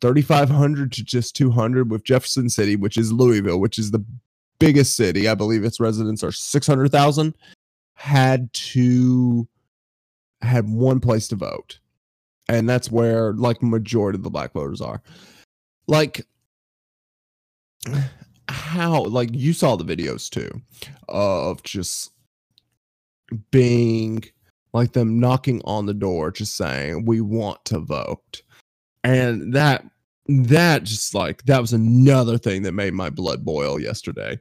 [0.00, 4.04] 3,500 to just 200 with Jefferson City, which is Louisville, which is the
[4.58, 5.28] biggest city.
[5.28, 7.34] I believe its residents are 600,000.
[7.94, 9.48] Had to
[10.40, 11.80] had one place to vote,
[12.48, 15.02] and that's where like majority of the black voters are.
[15.88, 16.26] Like
[18.48, 20.50] how like you saw the videos too
[21.08, 22.10] of just
[23.50, 24.24] being
[24.72, 28.42] like them knocking on the door just saying we want to vote
[29.04, 29.84] and that
[30.28, 34.38] that just like that was another thing that made my blood boil yesterday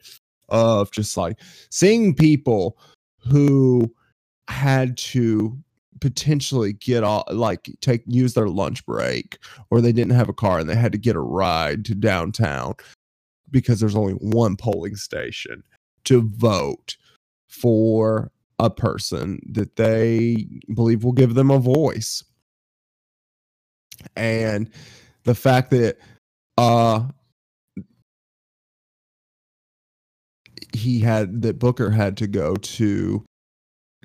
[0.50, 2.78] of just like seeing people
[3.20, 3.94] who
[4.50, 5.58] had to
[6.00, 9.40] potentially get off like take use their lunch break
[9.72, 12.76] or they didn't have a car and they had to get a ride to downtown
[13.50, 15.64] because there's only one polling station
[16.04, 16.98] to vote
[17.48, 22.24] for a person that they believe will give them a voice.
[24.16, 24.70] And
[25.28, 25.98] the fact that
[26.58, 27.04] uh
[30.74, 33.24] he had that Booker had to go to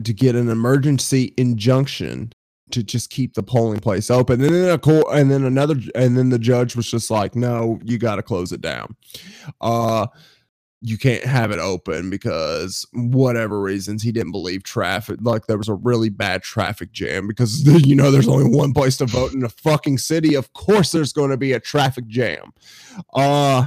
[0.05, 2.33] to get an emergency injunction
[2.73, 4.41] to just keep the polling place open.
[4.41, 7.79] And then a court and then another and then the judge was just like no
[7.85, 8.97] you got to close it down.
[9.61, 10.09] Uh
[10.83, 15.68] you can't have it open because whatever reasons he didn't believe traffic like there was
[15.68, 19.45] a really bad traffic jam because you know there's only one place to vote in
[19.45, 22.53] a fucking city of course there's going to be a traffic jam
[23.14, 23.66] uh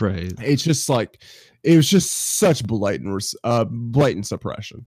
[0.00, 0.32] Right.
[0.38, 1.22] it's just like
[1.64, 4.86] it was just such blatant uh blatant suppression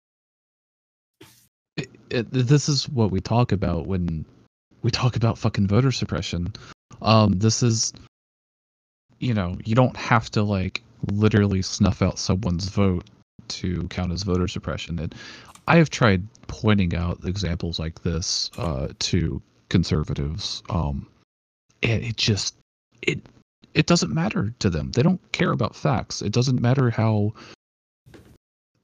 [1.77, 4.25] it, it, this is what we talk about when
[4.81, 6.53] we talk about fucking voter suppression.
[7.01, 7.93] Um, this is,
[9.19, 13.05] you know, you don't have to like literally snuff out someone's vote
[13.49, 14.99] to count as voter suppression.
[14.99, 15.13] And
[15.67, 21.07] I have tried pointing out examples like this uh, to conservatives, um,
[21.83, 22.55] and it just
[23.01, 23.21] it
[23.73, 24.91] it doesn't matter to them.
[24.91, 26.21] They don't care about facts.
[26.21, 27.33] It doesn't matter how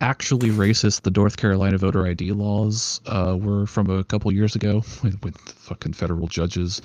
[0.01, 4.81] actually racist the North Carolina voter ID laws uh, were from a couple years ago
[5.01, 6.81] when, when fucking federal judges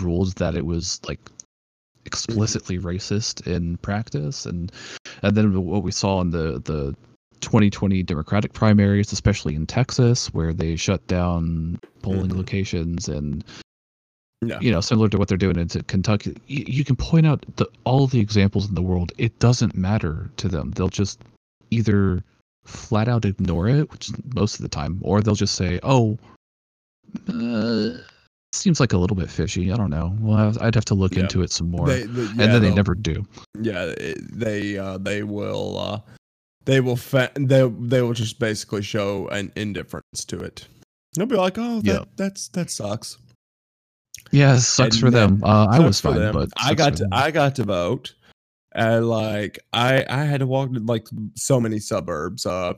[0.00, 1.20] ruled that it was like
[2.08, 4.72] explicitly racist in practice and
[5.22, 6.94] and then what we saw in the the
[7.40, 12.38] 2020 Democratic primaries, especially in Texas, where they shut down polling Mhm.
[12.38, 13.44] locations and
[14.42, 16.36] yeah you know, similar to what they're doing in Kentucky.
[16.46, 19.12] You, you can point out the, all the examples in the world.
[19.18, 20.70] It doesn't matter to them.
[20.72, 21.20] They'll just
[21.70, 22.22] either
[22.64, 26.18] flat out ignore it, which most of the time, or they'll just say, "Oh,
[27.28, 27.98] uh,
[28.52, 30.16] seems like a little bit fishy." I don't know.
[30.20, 31.22] Well, I'd have to look Yeah.
[31.22, 31.86] into it some more.
[31.86, 33.24] They- the- and then they never do.
[33.60, 33.94] yeah
[34.32, 36.00] they uh they will uh
[36.64, 40.66] they will fa- they they will just basically show an indifference to it
[41.16, 42.04] they'll be like oh that, Yeah.
[42.16, 43.16] that's that sucks
[44.30, 45.42] Yeah, it sucks And for them.
[45.42, 46.34] Uh, I was fine, them.
[46.34, 47.12] but i got to them.
[47.12, 48.14] i got to vote
[48.74, 52.74] and like i i had to walk to like so many suburbs uh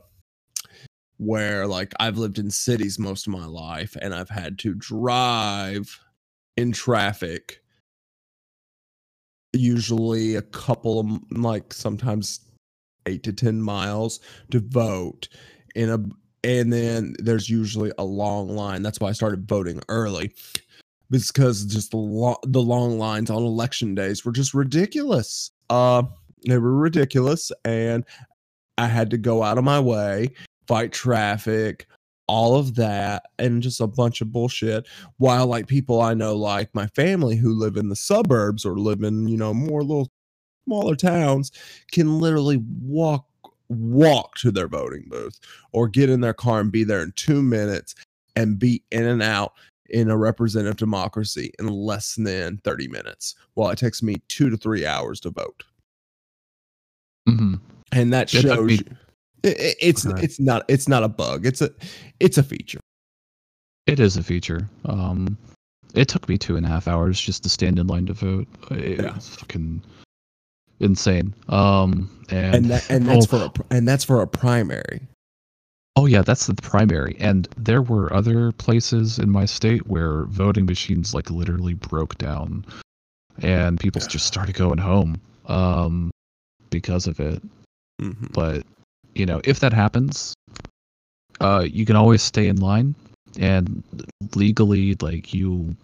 [1.21, 5.99] where like i've lived in cities most of my life and i've had to drive
[6.57, 7.61] in traffic
[9.53, 12.39] usually a couple of like sometimes
[13.05, 14.19] eight to ten miles
[14.49, 15.27] to vote
[15.75, 15.99] in a
[16.43, 18.81] and then there's usually a long line.
[18.81, 20.33] That's why i started voting early
[21.11, 25.51] because just the lo- the long lines on election days were just ridiculous.
[25.69, 26.03] Uh
[26.47, 28.03] they were ridiculous and
[28.79, 30.27] i had to go out of my way
[30.67, 31.85] fight traffic
[32.27, 34.87] all of that and just a bunch of bullshit
[35.17, 39.01] while like people i know like my family who live in the suburbs or live
[39.03, 40.07] in you know more little
[40.67, 41.51] smaller towns
[41.91, 43.25] can literally walk
[43.69, 45.39] walk to their voting booth
[45.73, 47.95] or get in their car and be there in 2 minutes
[48.35, 49.53] and be in and out
[49.89, 54.55] in a representative democracy in less than 30 minutes while it takes me 2 to
[54.57, 55.63] 3 hours to vote
[57.27, 57.59] Mhm.
[57.91, 58.97] and that It took shows me- you,
[59.43, 60.23] it, it- it's Okay.
[60.23, 61.71] it's not it's not a bug it's a
[62.19, 62.79] it's a feature
[63.87, 64.69] It is a feature.
[64.85, 65.37] Um,
[65.95, 68.47] it took me two and a half hours just to stand in line to vote.
[68.69, 69.15] It Yeah.
[69.15, 69.81] was fucking
[70.79, 71.33] insane.
[71.49, 75.01] Um, and and that and that's oh, for a and that's for a primary
[75.97, 77.17] oh yeah, that's the primary.
[77.19, 82.63] And there were other places in my state where voting machines like literally broke down,
[83.41, 85.19] and people just started going home.
[85.47, 86.11] Um,
[86.69, 87.41] because of it.
[88.01, 88.31] Mhm.
[88.31, 88.63] But
[89.15, 90.33] you know, if that happens,
[91.39, 92.95] uh, you can always stay in line,
[93.39, 93.83] and
[94.35, 95.75] legally, like you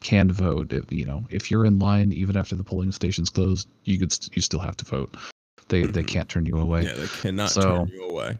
[0.00, 0.72] can vote.
[0.72, 4.12] If you know, if you're in line even after the polling station's closed, you could
[4.12, 5.16] st- you still have to vote.
[5.68, 6.08] They they Mhm.
[6.08, 6.84] can't turn you away.
[6.84, 8.38] Yeah, they cannot So- turn you away.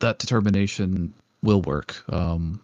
[0.00, 2.02] That determination will work.
[2.12, 2.60] Um,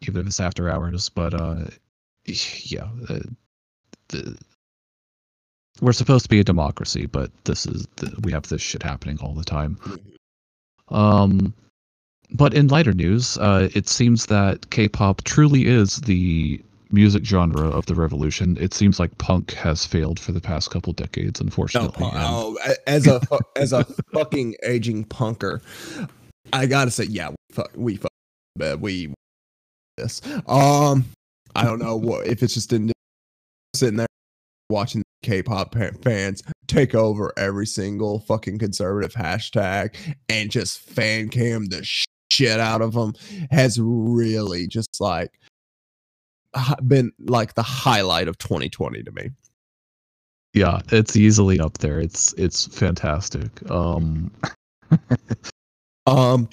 [0.00, 1.66] even if it's after hours, but uh,
[2.26, 3.20] yeah, uh,
[4.08, 4.36] the,
[5.80, 9.18] we're supposed to be a democracy, but this is the, we have this shit happening
[9.20, 9.78] all the time.
[10.88, 11.52] Um,
[12.30, 16.60] but in lighter news, uh, it seems that K-pop truly is the
[16.90, 18.56] music genre of the revolution.
[18.60, 22.04] It seems like punk has failed for the past couple decades, unfortunately.
[22.06, 22.56] and- oh,
[22.86, 23.20] as a
[23.56, 25.60] as a fucking aging punker,
[26.52, 28.10] I gotta say, yeah, we fuck, we fuck,
[28.80, 29.12] we
[29.96, 30.20] this.
[30.46, 31.04] Um,
[31.56, 32.92] I don't know what if it's just in
[33.74, 34.06] sitting there
[34.70, 39.96] watching K-pop fans take over every single fucking conservative hashtag
[40.28, 41.84] and just fan cam the
[42.30, 43.14] shit out of them
[43.50, 45.32] has really just like
[46.86, 49.30] been like the highlight of 2020 to me.
[50.52, 51.98] yeah, it's easily up there.
[52.00, 53.68] It's it's fantastic.
[53.70, 54.30] Um,
[56.06, 56.48] Um,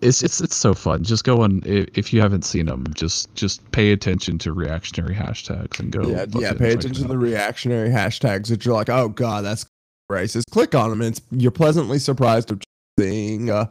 [0.00, 1.02] it's it's it's so fun.
[1.04, 2.84] Just go on if, you haven't seen them.
[2.94, 6.02] Just just pay attention to reactionary hashtags and go.
[6.06, 6.52] yeah, yeah.
[6.52, 9.66] Pay attention to the reactionary hashtags that you're like, oh god, that's
[10.10, 10.44] racist.
[10.50, 12.62] Click on them, and it's, you're pleasantly surprised of
[12.98, 13.66] seeing uh,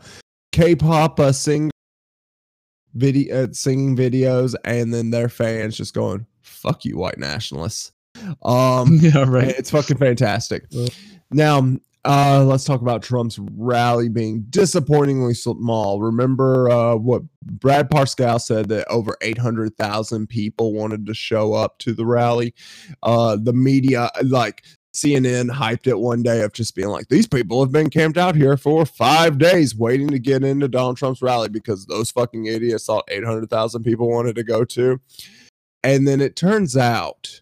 [0.51, 1.69] K-pop uh, sing
[2.93, 7.91] video uh, singing videos, and then their fans just going, "Fuck you, white nationalists."
[8.43, 9.49] Um, yeah, right.
[9.49, 10.65] It's fucking fantastic.
[11.31, 11.75] Now,
[12.05, 15.99] uh, let's talk about Trump's rally being disappointingly small.
[15.99, 21.93] Remember uh, what Brad Parscale said that over 800,000 people wanted to show up to
[21.93, 22.53] the rally.
[23.01, 27.59] Uh, the media, like CNN, hyped it one day of just being like, these people
[27.63, 31.49] have been camped out here for five days waiting to get into Donald Trump's rally
[31.49, 35.01] because those fucking idiots thought 800,000 people wanted to go to.
[35.83, 37.41] And then it turns out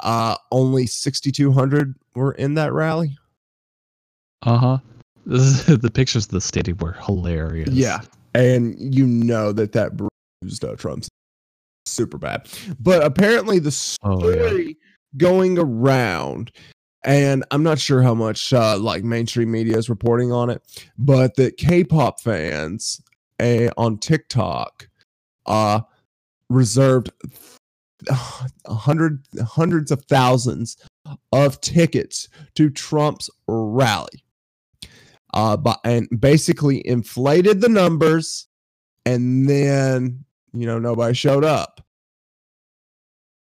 [0.00, 3.16] uh only 6200 were in that rally
[4.42, 4.78] Uh huh.
[5.26, 7.68] the pictures of the stadium were hilarious.
[7.70, 8.00] yeah
[8.34, 11.08] and you know that that bruised uh, trump's
[11.86, 14.46] super bad but apparently the Oh, yeah.
[14.48, 14.76] story
[15.16, 16.52] going around
[17.04, 20.62] and i'm not sure how much uh, like mainstream media is reporting on it
[20.98, 23.00] but that k-pop fans
[23.40, 24.88] uh, on tiktok
[25.46, 25.80] uh
[26.50, 27.10] reserved
[28.68, 30.76] hundred hundreds of thousands
[31.32, 34.22] of tickets to Trump's rally.
[35.36, 38.48] Uh, but and basically inflated the numbers,
[39.04, 40.24] and then
[40.54, 41.80] you know nobody showed up.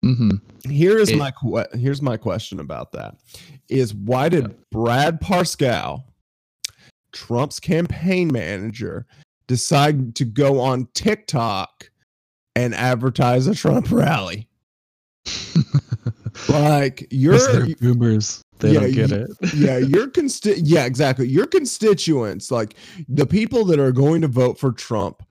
[0.03, 0.31] hmm
[0.67, 3.17] Here is It- my que- here's my question about that:
[3.69, 4.53] is why did Yeah.
[4.71, 6.03] Brad Parscale,
[7.11, 9.05] Trump's campaign manager,
[9.47, 11.91] decide to go on TikTok
[12.55, 14.49] and advertise a Trump rally?
[16.49, 18.41] Like you're boomers.
[18.59, 19.29] They Yeah, don't get it.
[19.55, 21.27] yeah, your consti- yeah, exactly.
[21.27, 22.75] Your constituents, like
[23.07, 25.23] the people that are going to vote for Trump,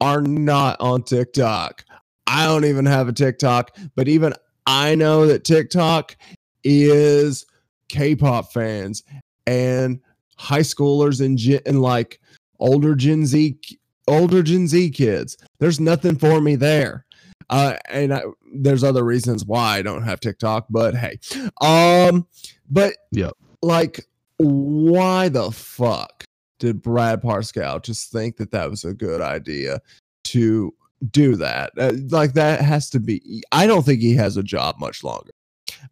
[0.00, 1.84] are not on TikTok.
[2.26, 4.34] I don't even have a TikTok, but even
[4.66, 6.16] I know that TikTok
[6.64, 7.46] is
[7.88, 9.04] K-pop fans
[9.46, 10.00] and
[10.36, 12.20] high schoolers and gen- and like
[12.58, 13.58] older Gen Z
[14.08, 15.36] older Gen Z kids.
[15.58, 17.06] There's nothing for me there.
[17.48, 18.22] Uh, and I,
[18.52, 21.18] there's other reasons why I don't have TikTok, but hey,
[21.60, 22.26] um,
[22.70, 23.32] but Yep.
[23.62, 24.06] like,
[24.38, 26.24] why the fuck
[26.58, 29.80] did Brad Parscale just think that that was a good idea
[30.24, 30.74] to
[31.10, 31.72] do that?
[31.78, 33.42] Uh, like, that has to be.
[33.52, 35.30] I don't think he has a job much longer.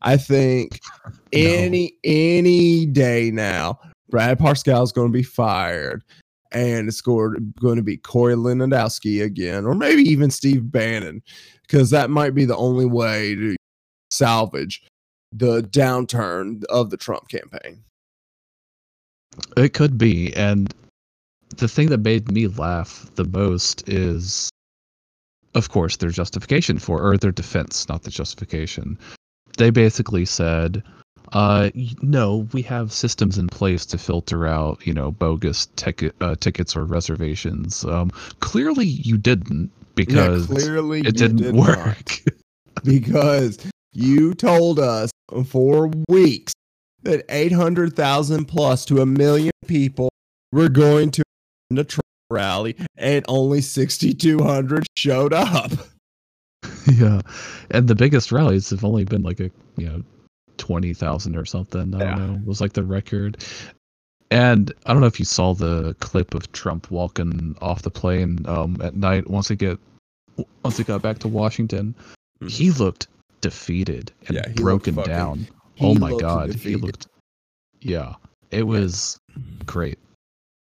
[0.03, 0.81] I think
[1.33, 3.79] any any day now,
[4.11, 6.03] Brad Parscale is going to be fired,
[6.53, 11.23] and it's going going to be Corey Lewandowski again, or maybe even Steve Bannon,
[11.63, 13.57] because that might be the only way to
[14.11, 14.83] salvage
[15.37, 17.83] the downturn of the Trump campaign.
[19.57, 20.35] It could be.
[20.35, 20.73] And
[21.57, 24.49] the thing that made me laugh the most is,
[25.55, 28.99] of course, their justification for, or their defense, not the justification.
[29.59, 30.83] They basically said,
[31.33, 31.71] uh,
[32.01, 36.77] no, we have systems in place to filter out, you know, bogus ticket, uh, tickets
[36.77, 37.85] or reservations.
[37.85, 38.11] Um,
[38.41, 42.21] clearly, you didn't because clearly it didn't did work.
[42.85, 43.59] because
[43.95, 45.11] you told us
[45.47, 46.53] for weeks
[47.03, 50.11] that 800,000 plus to a million people
[50.53, 51.23] were going to
[51.71, 55.71] the Trump rally and only 6,200 showed up.
[56.93, 57.21] yeah,
[57.71, 60.03] and the biggest rallies have only been like a you know
[60.57, 61.95] twenty thousand or something.
[61.95, 62.15] I Yeah.
[62.15, 62.35] don't know.
[62.41, 63.45] It was like the record.
[64.31, 68.45] And I don't know if you saw the clip of Trump walking off the plane
[68.49, 69.79] um, at night once he get
[70.63, 71.95] once he got back to Washington.
[72.43, 72.51] Mhm.
[72.51, 73.09] He looked
[73.45, 75.47] defeated and Yeah, broken fucking- down.
[75.81, 77.07] Oh my god, he looked.
[77.81, 78.15] Yeah,
[78.51, 79.19] it was
[79.67, 79.99] great.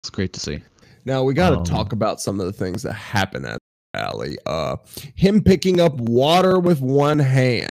[0.02, 0.62] It's great to see.
[1.06, 3.60] Now we got to Um, talk about some of the things that happen at
[3.94, 4.38] the rally.
[4.48, 4.78] Uh,
[5.14, 7.70] him picking up water with one hand.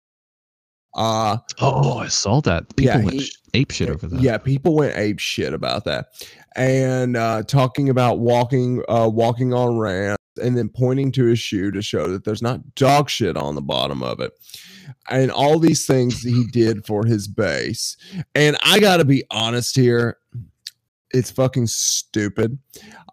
[0.95, 2.75] Uh, Oh, I saw that.
[2.77, 4.21] People Yeah, went he- ape shit over that.
[4.21, 6.07] yeah, people went ape shit about that,
[6.55, 11.71] and uh, talking about walking, uh, walking on ramps, and then pointing to his shoe
[11.73, 14.33] to show that there's not dog shit on the bottom of it,
[15.11, 17.97] and all these things he did for his base.
[18.35, 20.19] And I got to be honest here,
[21.11, 22.59] it's fucking stupid.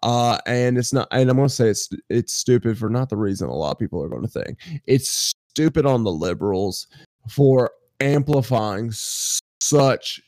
[0.02, 3.48] Uh, and it's not, and I'm gonna say it's it's stupid for not the reason
[3.48, 4.58] a lot of people are gonna think.
[4.86, 6.88] It's stupid on the liberals
[7.30, 7.70] for
[8.00, 10.20] amplifying such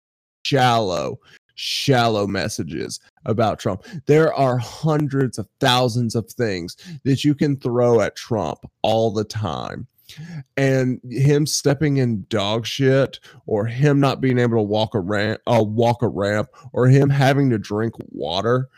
[0.44, 1.18] shallow,
[1.56, 3.84] shallow messages about Trump.
[4.06, 9.24] There are hundreds of thousands of things that you can throw at Trump all the
[9.24, 9.86] time.
[10.56, 15.40] And him stepping in dog shit, or him not being able to walk a ramp,
[15.46, 18.68] uh, walk a ramp, or him having to drink water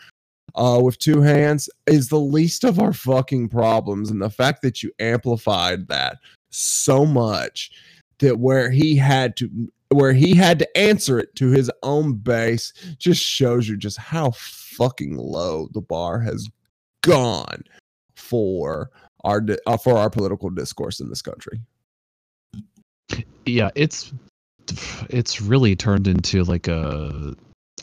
[0.55, 4.11] uh, with two hands is the least of our fucking problems.
[4.11, 6.19] And the fact that you amplified that
[6.51, 7.71] so much
[8.19, 12.73] that where he had to where he had to answer it to his own base
[12.99, 16.49] just shows you just how fucking low the bar has
[17.03, 17.63] gone
[18.15, 18.91] for
[19.25, 21.61] our uh, for our political discourse in this country.
[23.47, 24.13] yeah it's
[25.09, 27.35] it's really turned into like a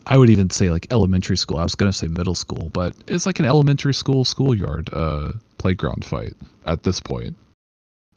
[0.06, 2.94] i would even say like elementary school i was going to say middle school but
[3.08, 6.34] it's like an elementary school schoolyard uh playground fight
[6.68, 7.36] at this point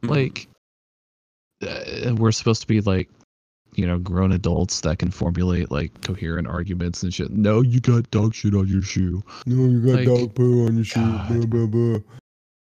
[0.03, 0.47] like
[1.67, 3.09] uh, we're supposed to be like
[3.73, 8.09] you know grown adults that can formulate like coherent arguments and shit no you got
[8.11, 10.99] dog shit on your shoe No, you got Like, dog poo on your shoe.
[10.99, 11.27] God.
[11.29, 11.99] Blah, blah, blah.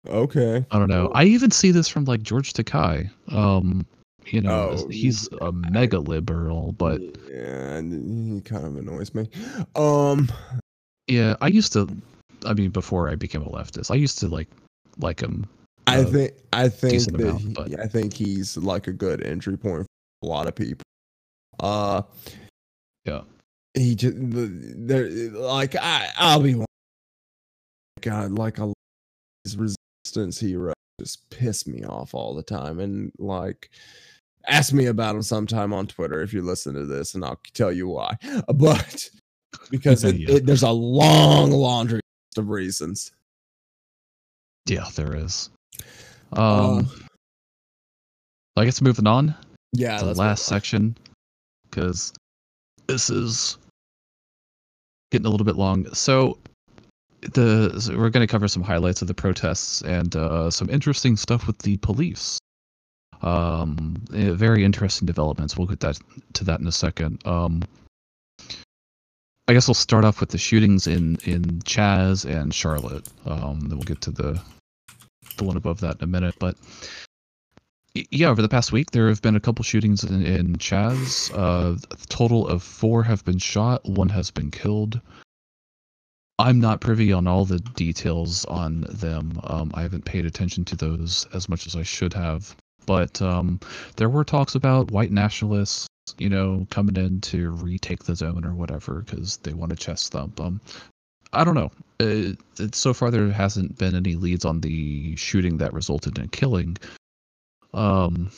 [0.06, 0.64] Okay.
[0.70, 3.86] i don't know i even see this from like george takei um
[4.26, 7.00] you know Oh, he's a mega liberal but
[7.30, 9.28] yeah, he kind of annoys me.
[9.74, 10.28] Um,
[11.08, 11.88] Yeah, I used to.
[12.46, 14.48] I mean, before I became a leftist, I used to like
[14.98, 15.46] like him.
[15.86, 19.22] I Uh, think I think that amount, he- but- I think he's like a good
[19.26, 20.84] entry point for a lot of people.
[21.60, 22.02] Uh,
[23.04, 23.22] Yeah.
[23.74, 24.46] He just the,
[24.76, 26.54] there like I I'll be
[28.00, 28.72] God like a
[29.44, 29.56] his
[30.04, 33.70] resistance hero just piss me off all the time and like
[34.46, 37.72] ask me about him sometime on Twitter if you listen to this and I'll tell
[37.72, 38.16] you why.
[38.54, 39.08] But
[39.70, 40.36] because it, Yeah.
[40.36, 43.10] it, there's a long laundry list of reasons.
[44.66, 45.50] Yeah, there is.
[46.32, 46.42] Um,
[46.78, 46.82] Uh,
[48.56, 49.34] I guess moving on
[49.72, 50.96] yeah, the last section
[51.68, 52.12] because
[52.86, 53.58] this is
[55.10, 55.92] getting a little bit long.
[55.92, 56.38] So
[57.32, 61.16] the so we're going to cover some highlights of the protests and uh, some interesting
[61.16, 62.38] stuff with the police.
[63.22, 65.56] Um, eh, very interesting developments.
[65.56, 65.98] We'll get that
[66.34, 67.26] to that in a second.
[67.26, 67.62] Um,
[69.46, 73.08] I guess we'll start off with the shootings in in Chaz and Charlotte.
[73.26, 74.40] Um, then we'll get to the
[75.36, 76.34] the one above that in a minute.
[76.38, 76.56] But
[78.10, 81.32] yeah, over the past week, there have been a couple shootings in, in Chaz.
[81.32, 83.84] Uh, a total of four have been shot.
[83.88, 85.00] One has been killed.
[86.38, 89.40] I'm not privy on all the details on them.
[89.44, 92.56] Um, I haven't paid attention to those as much as I should have.
[92.86, 93.60] But um,
[93.96, 95.86] there were talks about white nationalists,
[96.18, 100.12] you know, coming in to retake the zone or whatever because they want to chest
[100.12, 100.40] thump.
[100.40, 100.60] Um,
[101.32, 101.70] I don't know.
[102.00, 106.28] Uh, it, so far, there hasn't been any leads on the shooting that resulted in
[106.28, 106.76] killing.
[107.72, 108.30] Um,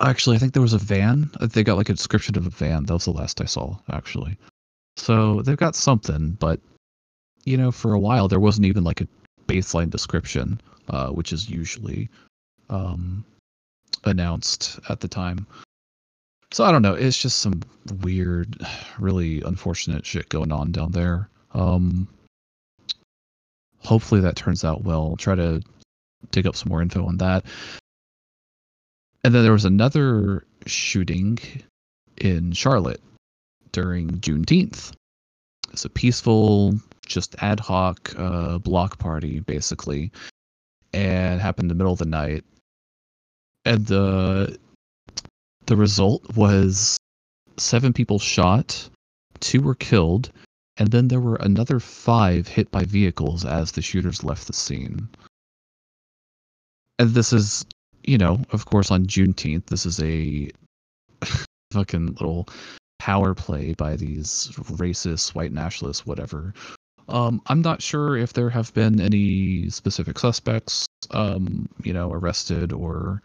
[0.00, 1.30] actually, I think there was a van.
[1.40, 2.84] uh, They got like a description of a van.
[2.84, 4.36] That was the last I saw, actually.
[4.96, 6.60] So they've got something, but
[7.44, 9.08] you know, for a while there wasn't even like a
[9.46, 12.08] baseline description, uh, which is usually
[12.70, 13.24] um,
[14.04, 15.46] announced at the time.
[16.52, 16.94] So I don't know.
[16.94, 17.62] It's just some
[18.02, 18.58] weird,
[18.98, 21.28] really unfortunate shit going on down there.
[21.54, 22.08] Um,
[23.78, 25.08] hopefully that turns out well.
[25.10, 25.62] I'll try to
[26.30, 27.44] dig up some more info on that.
[29.24, 31.38] And then there was another shooting
[32.18, 33.00] in Charlotte
[33.72, 34.92] during Juneteenth.
[35.72, 36.74] It's a peaceful,
[37.06, 40.12] just ad hoc uh, block party, basically,
[40.92, 42.44] and happened in the middle of the night.
[43.64, 44.58] And the
[45.66, 46.98] the result was
[47.56, 48.88] seven people shot,
[49.40, 50.32] two were killed,
[50.76, 55.08] and then there were another five hit by vehicles as the shooters left the scene.
[56.98, 57.64] And this is,
[58.04, 59.66] you know, of course, on Juneteenth.
[59.66, 60.50] This is a
[61.72, 62.48] fucking little
[62.98, 66.54] power play by these racist white nationalists, whatever.
[67.08, 72.72] Um, I'm not sure if there have been any specific suspects, um, you know, arrested
[72.72, 73.22] or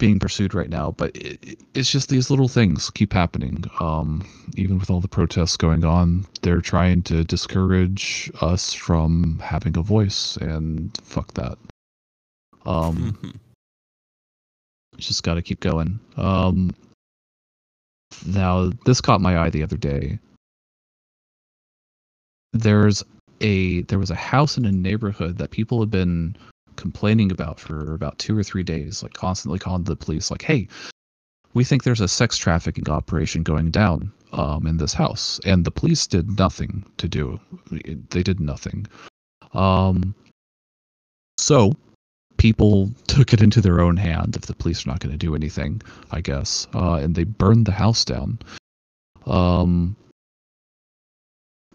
[0.00, 3.62] being pursued right now, but it, it's just these little things keep happening.
[3.78, 4.26] Um,
[4.56, 9.82] even with all the protests going on, they're trying to discourage us from having a
[9.82, 11.58] voice, and fuck that.
[12.66, 13.40] Um,
[14.96, 16.00] just got to keep going.
[16.16, 16.74] Um,
[18.26, 20.18] now, this caught my eye the other day.
[22.52, 23.02] There's
[23.40, 26.36] a there was a house in a neighborhood that people have been
[26.76, 30.68] complaining about for about two or three days, like constantly calling the police, like, "Hey,
[31.54, 35.70] we think there's a sex trafficking operation going down um, in this house," and the
[35.70, 37.40] police did nothing to do.
[37.70, 38.86] They did nothing.
[39.52, 40.14] Um,
[41.38, 41.74] so
[42.36, 45.34] people took it into their own hand if the police are not going to do
[45.34, 48.38] anything, I guess, uh, and they burned the house down.
[49.26, 49.96] Um,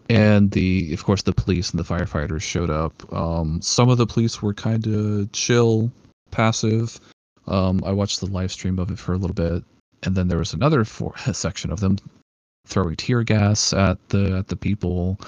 [0.08, 3.12] and the, of course, the police and the firefighters showed up.
[3.12, 5.90] Um, some of the police were kind of chill,
[6.30, 7.00] passive.
[7.46, 9.64] Um, I watched the live stream of it for a little bit,
[10.02, 10.84] and then there was another
[11.32, 11.98] section of them
[12.66, 15.20] throwing tear gas at the at the people.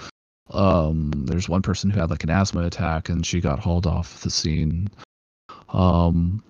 [0.51, 4.23] Um, there's one person who had like an asthma attack, and she got hauled off
[4.23, 4.89] the scene
[5.71, 6.43] um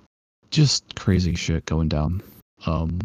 [0.50, 2.22] just crazy shit going down
[2.66, 2.98] um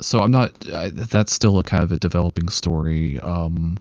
[0.00, 3.20] so i'm not I, that's still a kind of a developing story.
[3.20, 3.78] Um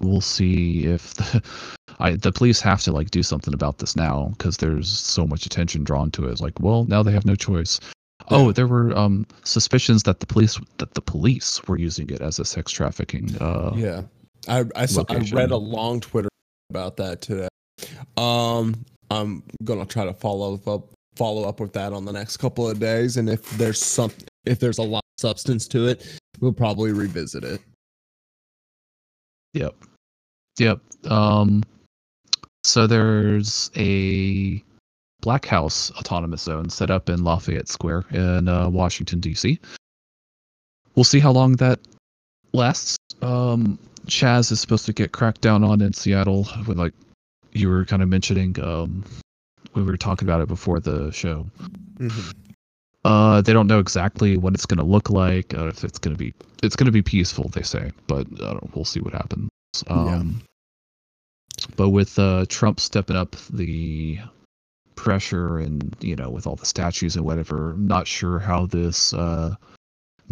[0.00, 1.42] we'll see if the
[1.98, 5.44] I, the police have to like do something about this now because there's so much
[5.44, 6.32] attention drawn to it.
[6.32, 7.80] It's like well now they have no choice.
[8.28, 12.38] Oh there were um suspicions that the police that the police were using it as
[12.38, 14.02] a sex trafficking uh Yeah,
[14.48, 16.28] I I, saw, I read a long Twitter
[16.70, 17.48] about that today.
[18.16, 22.68] Um, I'm gonna try to follow up follow up with that on the next couple
[22.68, 24.12] of days, and if there's some
[24.44, 27.60] if there's a lot substance to it, we'll probably revisit it.
[29.54, 29.74] Yep.
[30.58, 30.80] Yep.
[31.08, 31.62] Um
[32.64, 34.62] so there's a
[35.20, 39.58] Black House autonomous zone set up in Lafayette Square in uh, Washington D.C.
[40.94, 41.78] We'll see how long that
[42.52, 42.96] lasts.
[43.22, 46.94] Um Chaz is supposed to get cracked down on in Seattle when like
[47.52, 49.04] you were kind of mentioning um
[49.74, 51.46] we were talking about it before the show.
[53.04, 55.54] Uh, they don't know exactly what it's going to look like.
[55.54, 58.60] Uh, if it's going to be, it's going to be peaceful, they say, but uh,
[58.74, 59.48] we'll see what happens.
[59.88, 60.42] Um,
[61.76, 64.18] But with uh, Trump stepping up the
[64.96, 69.14] pressure and you know with all the statues and whatever, I'm not sure how this
[69.14, 69.54] uh,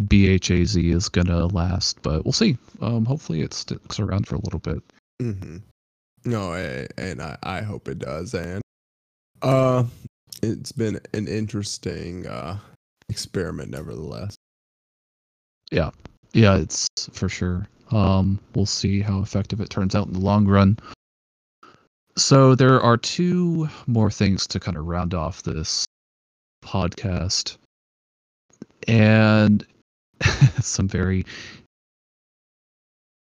[0.03, 2.57] BHAZ is going to last, but we'll see.
[2.81, 4.83] Um, hopefully it sticks around for a little bit.
[5.21, 5.57] Mm-hmm.
[6.25, 8.33] No, I, and I, I hope it does.
[8.33, 8.61] And
[9.41, 9.83] uh,
[10.41, 12.57] it's been an interesting uh
[13.09, 14.35] experiment, nevertheless.
[15.71, 15.91] Yeah,
[16.33, 17.67] yeah, it's for sure.
[17.91, 20.77] Um, we'll see how effective it turns out in the long run.
[22.17, 25.85] So there are two more things to kind of round off this
[26.63, 27.57] podcast,
[28.87, 29.65] and
[30.61, 31.25] some very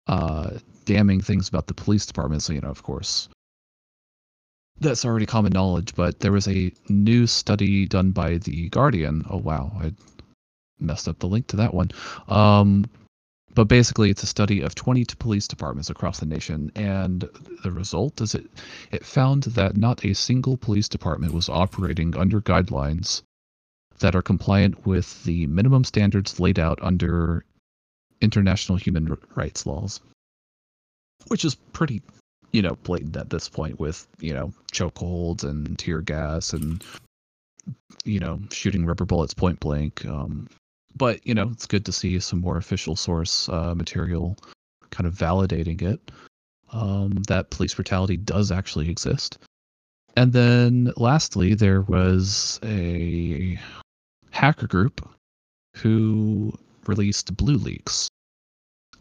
[0.06, 0.50] uh,
[0.84, 2.42] damning things about the police department.
[2.42, 3.28] So you know, of course,
[4.80, 5.94] that's already common knowledge.
[5.94, 9.24] But there was a new study done by the Guardian.
[9.28, 9.92] Oh wow, I
[10.80, 11.90] messed up the link to that one.
[12.28, 12.86] Um,
[13.54, 17.28] but basically, it's a study of 22 police departments across the nation, and
[17.62, 18.46] the result is it
[18.90, 23.22] it found that not a single police department was operating under guidelines
[23.98, 27.44] that are compliant with the minimum standards laid out under
[28.22, 30.00] international human rights laws,
[31.28, 32.00] which is pretty,
[32.52, 36.84] you know, blatant at this point with you know chokeholds and tear gas and
[38.04, 40.04] you know shooting rubber bullets point blank.
[40.06, 40.48] Um,
[40.96, 44.36] but you know it's good to see some more official source uh, material
[44.90, 46.10] kind of validating it
[46.72, 49.38] um, that police brutality does actually exist
[50.16, 53.58] and then lastly there was a
[54.30, 55.08] hacker group
[55.76, 56.52] who
[56.86, 58.08] released BlueLeaks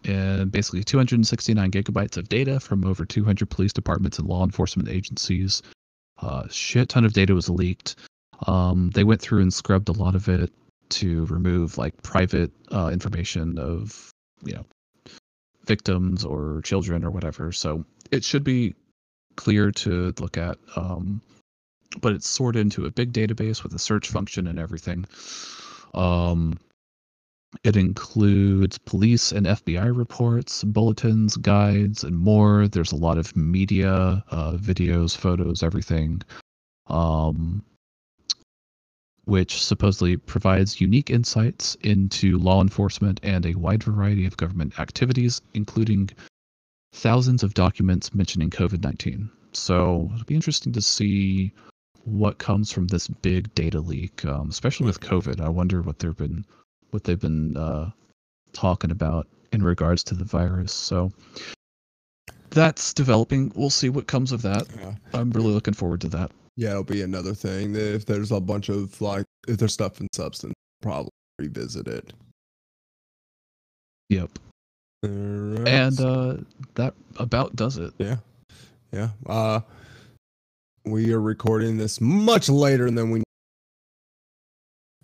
[0.05, 5.61] and basically 269 gigabytes of data from over 200 police departments and law enforcement agencies.
[6.19, 7.95] A shit ton of data was leaked.
[8.47, 10.51] Um, they went through and scrubbed a lot of it
[10.89, 14.11] to remove like private uh, information of
[14.43, 14.65] you know
[15.65, 17.51] victims or children or whatever.
[17.51, 18.75] So it should be
[19.35, 21.21] clear to look at um,
[21.99, 25.05] but it's sorted into a big database with a search function and everything.
[25.93, 26.57] Um,
[27.63, 34.23] it includes police and fbi reports bulletins guides and more there's a lot of media
[34.31, 36.21] uh, videos photos everything
[36.87, 37.63] um,
[39.25, 45.41] which supposedly provides unique insights into law enforcement and a wide variety of government activities,
[45.53, 46.09] including
[46.93, 49.29] thousands of documents mentioning COVID 19.
[49.53, 51.53] So it'll be interesting to see
[52.03, 55.39] what comes from this big data leak, um, especially with COVID.
[55.39, 56.45] I wonder what there have been
[56.91, 57.89] what they've been uh,
[58.53, 60.71] talking about in regards to the virus.
[60.71, 61.11] So
[62.51, 63.51] that's developing.
[63.55, 64.67] We'll see what comes of that.
[64.77, 64.93] Yeah.
[65.13, 66.31] I'm really looking forward to that.
[66.57, 67.75] Yeah, it'll be another thing.
[67.75, 71.09] If there's a bunch of like, if there's stuff in substance, probably
[71.39, 72.13] revisit it.
[74.09, 74.31] Yep.
[75.05, 76.37] Alright, And uh,
[76.75, 77.93] that about does it.
[77.97, 78.17] yeah,
[78.91, 79.09] yeah.
[79.25, 79.61] Uh,
[80.85, 83.23] we are recording this much later than we.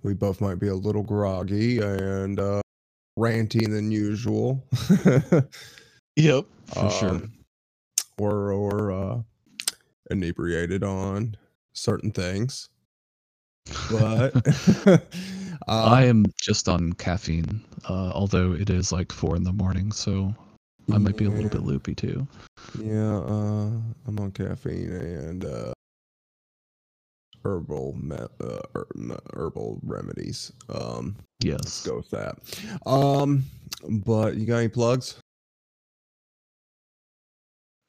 [0.04, 2.62] We both might be a little groggy and uh,
[3.18, 4.64] ranty than usual.
[6.18, 6.46] Yep.
[6.74, 7.10] For sure.
[7.10, 7.34] um,
[8.18, 9.22] or or uh,
[10.10, 11.38] inebriated on
[11.74, 12.70] certain things.
[13.92, 14.34] But
[14.88, 14.98] uh,
[15.68, 20.34] I am just on caffeine, uh, although it is like four in the morning, so
[20.92, 22.28] I might be a little bit loopy too.
[22.80, 23.70] Yeah, uh,
[24.08, 25.74] I'm on caffeine and uh,
[27.48, 28.88] herbal me- uh, er-
[29.34, 30.52] herbal remedies.
[30.70, 31.86] Um, let's Yes.
[31.86, 32.38] go with that.
[32.86, 33.46] Um,
[33.90, 35.16] but you got any plugs?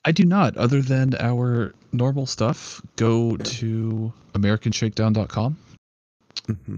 [0.04, 2.80] I do not, other than our normal stuff.
[2.96, 5.56] Go to AmericanShakedown.com.
[6.46, 6.76] Mm-hmm.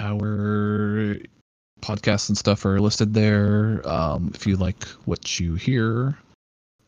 [0.00, 1.16] Our
[1.82, 3.86] podcasts and stuff are listed there.
[3.88, 6.16] Um, if you like what you hear,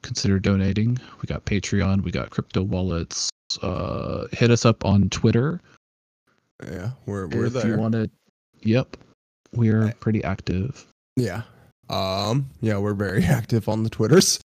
[0.02, 0.98] consider donating.
[1.20, 3.28] We got Patreon, we got crypto wallets.
[3.62, 5.60] Uh, hit us up on Twitter
[6.64, 7.66] Yeah, we're we're if there.
[7.68, 8.08] you want to.
[8.62, 8.96] Yep,
[9.52, 10.86] we are I- pretty active.
[11.16, 11.42] Yeah.
[11.88, 14.40] Um, yeah, we're very active on the Twitters.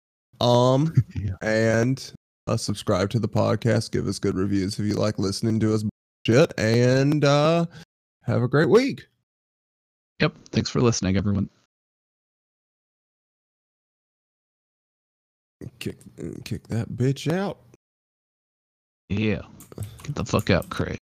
[0.40, 1.36] Um, Yeah.
[1.42, 2.12] and
[2.46, 3.90] uh, subscribe to the podcast.
[3.92, 5.84] Give us good reviews if you like listening to us
[6.26, 6.52] shit.
[6.58, 7.64] And uh,
[8.24, 9.06] have a great week.
[10.20, 10.34] Yep.
[10.50, 11.48] Thanks for listening, everyone.
[15.78, 15.96] Kick,
[16.44, 17.58] kick that bitch out.
[19.08, 19.42] Yeah.
[20.04, 20.98] Get the fuck out, Craig.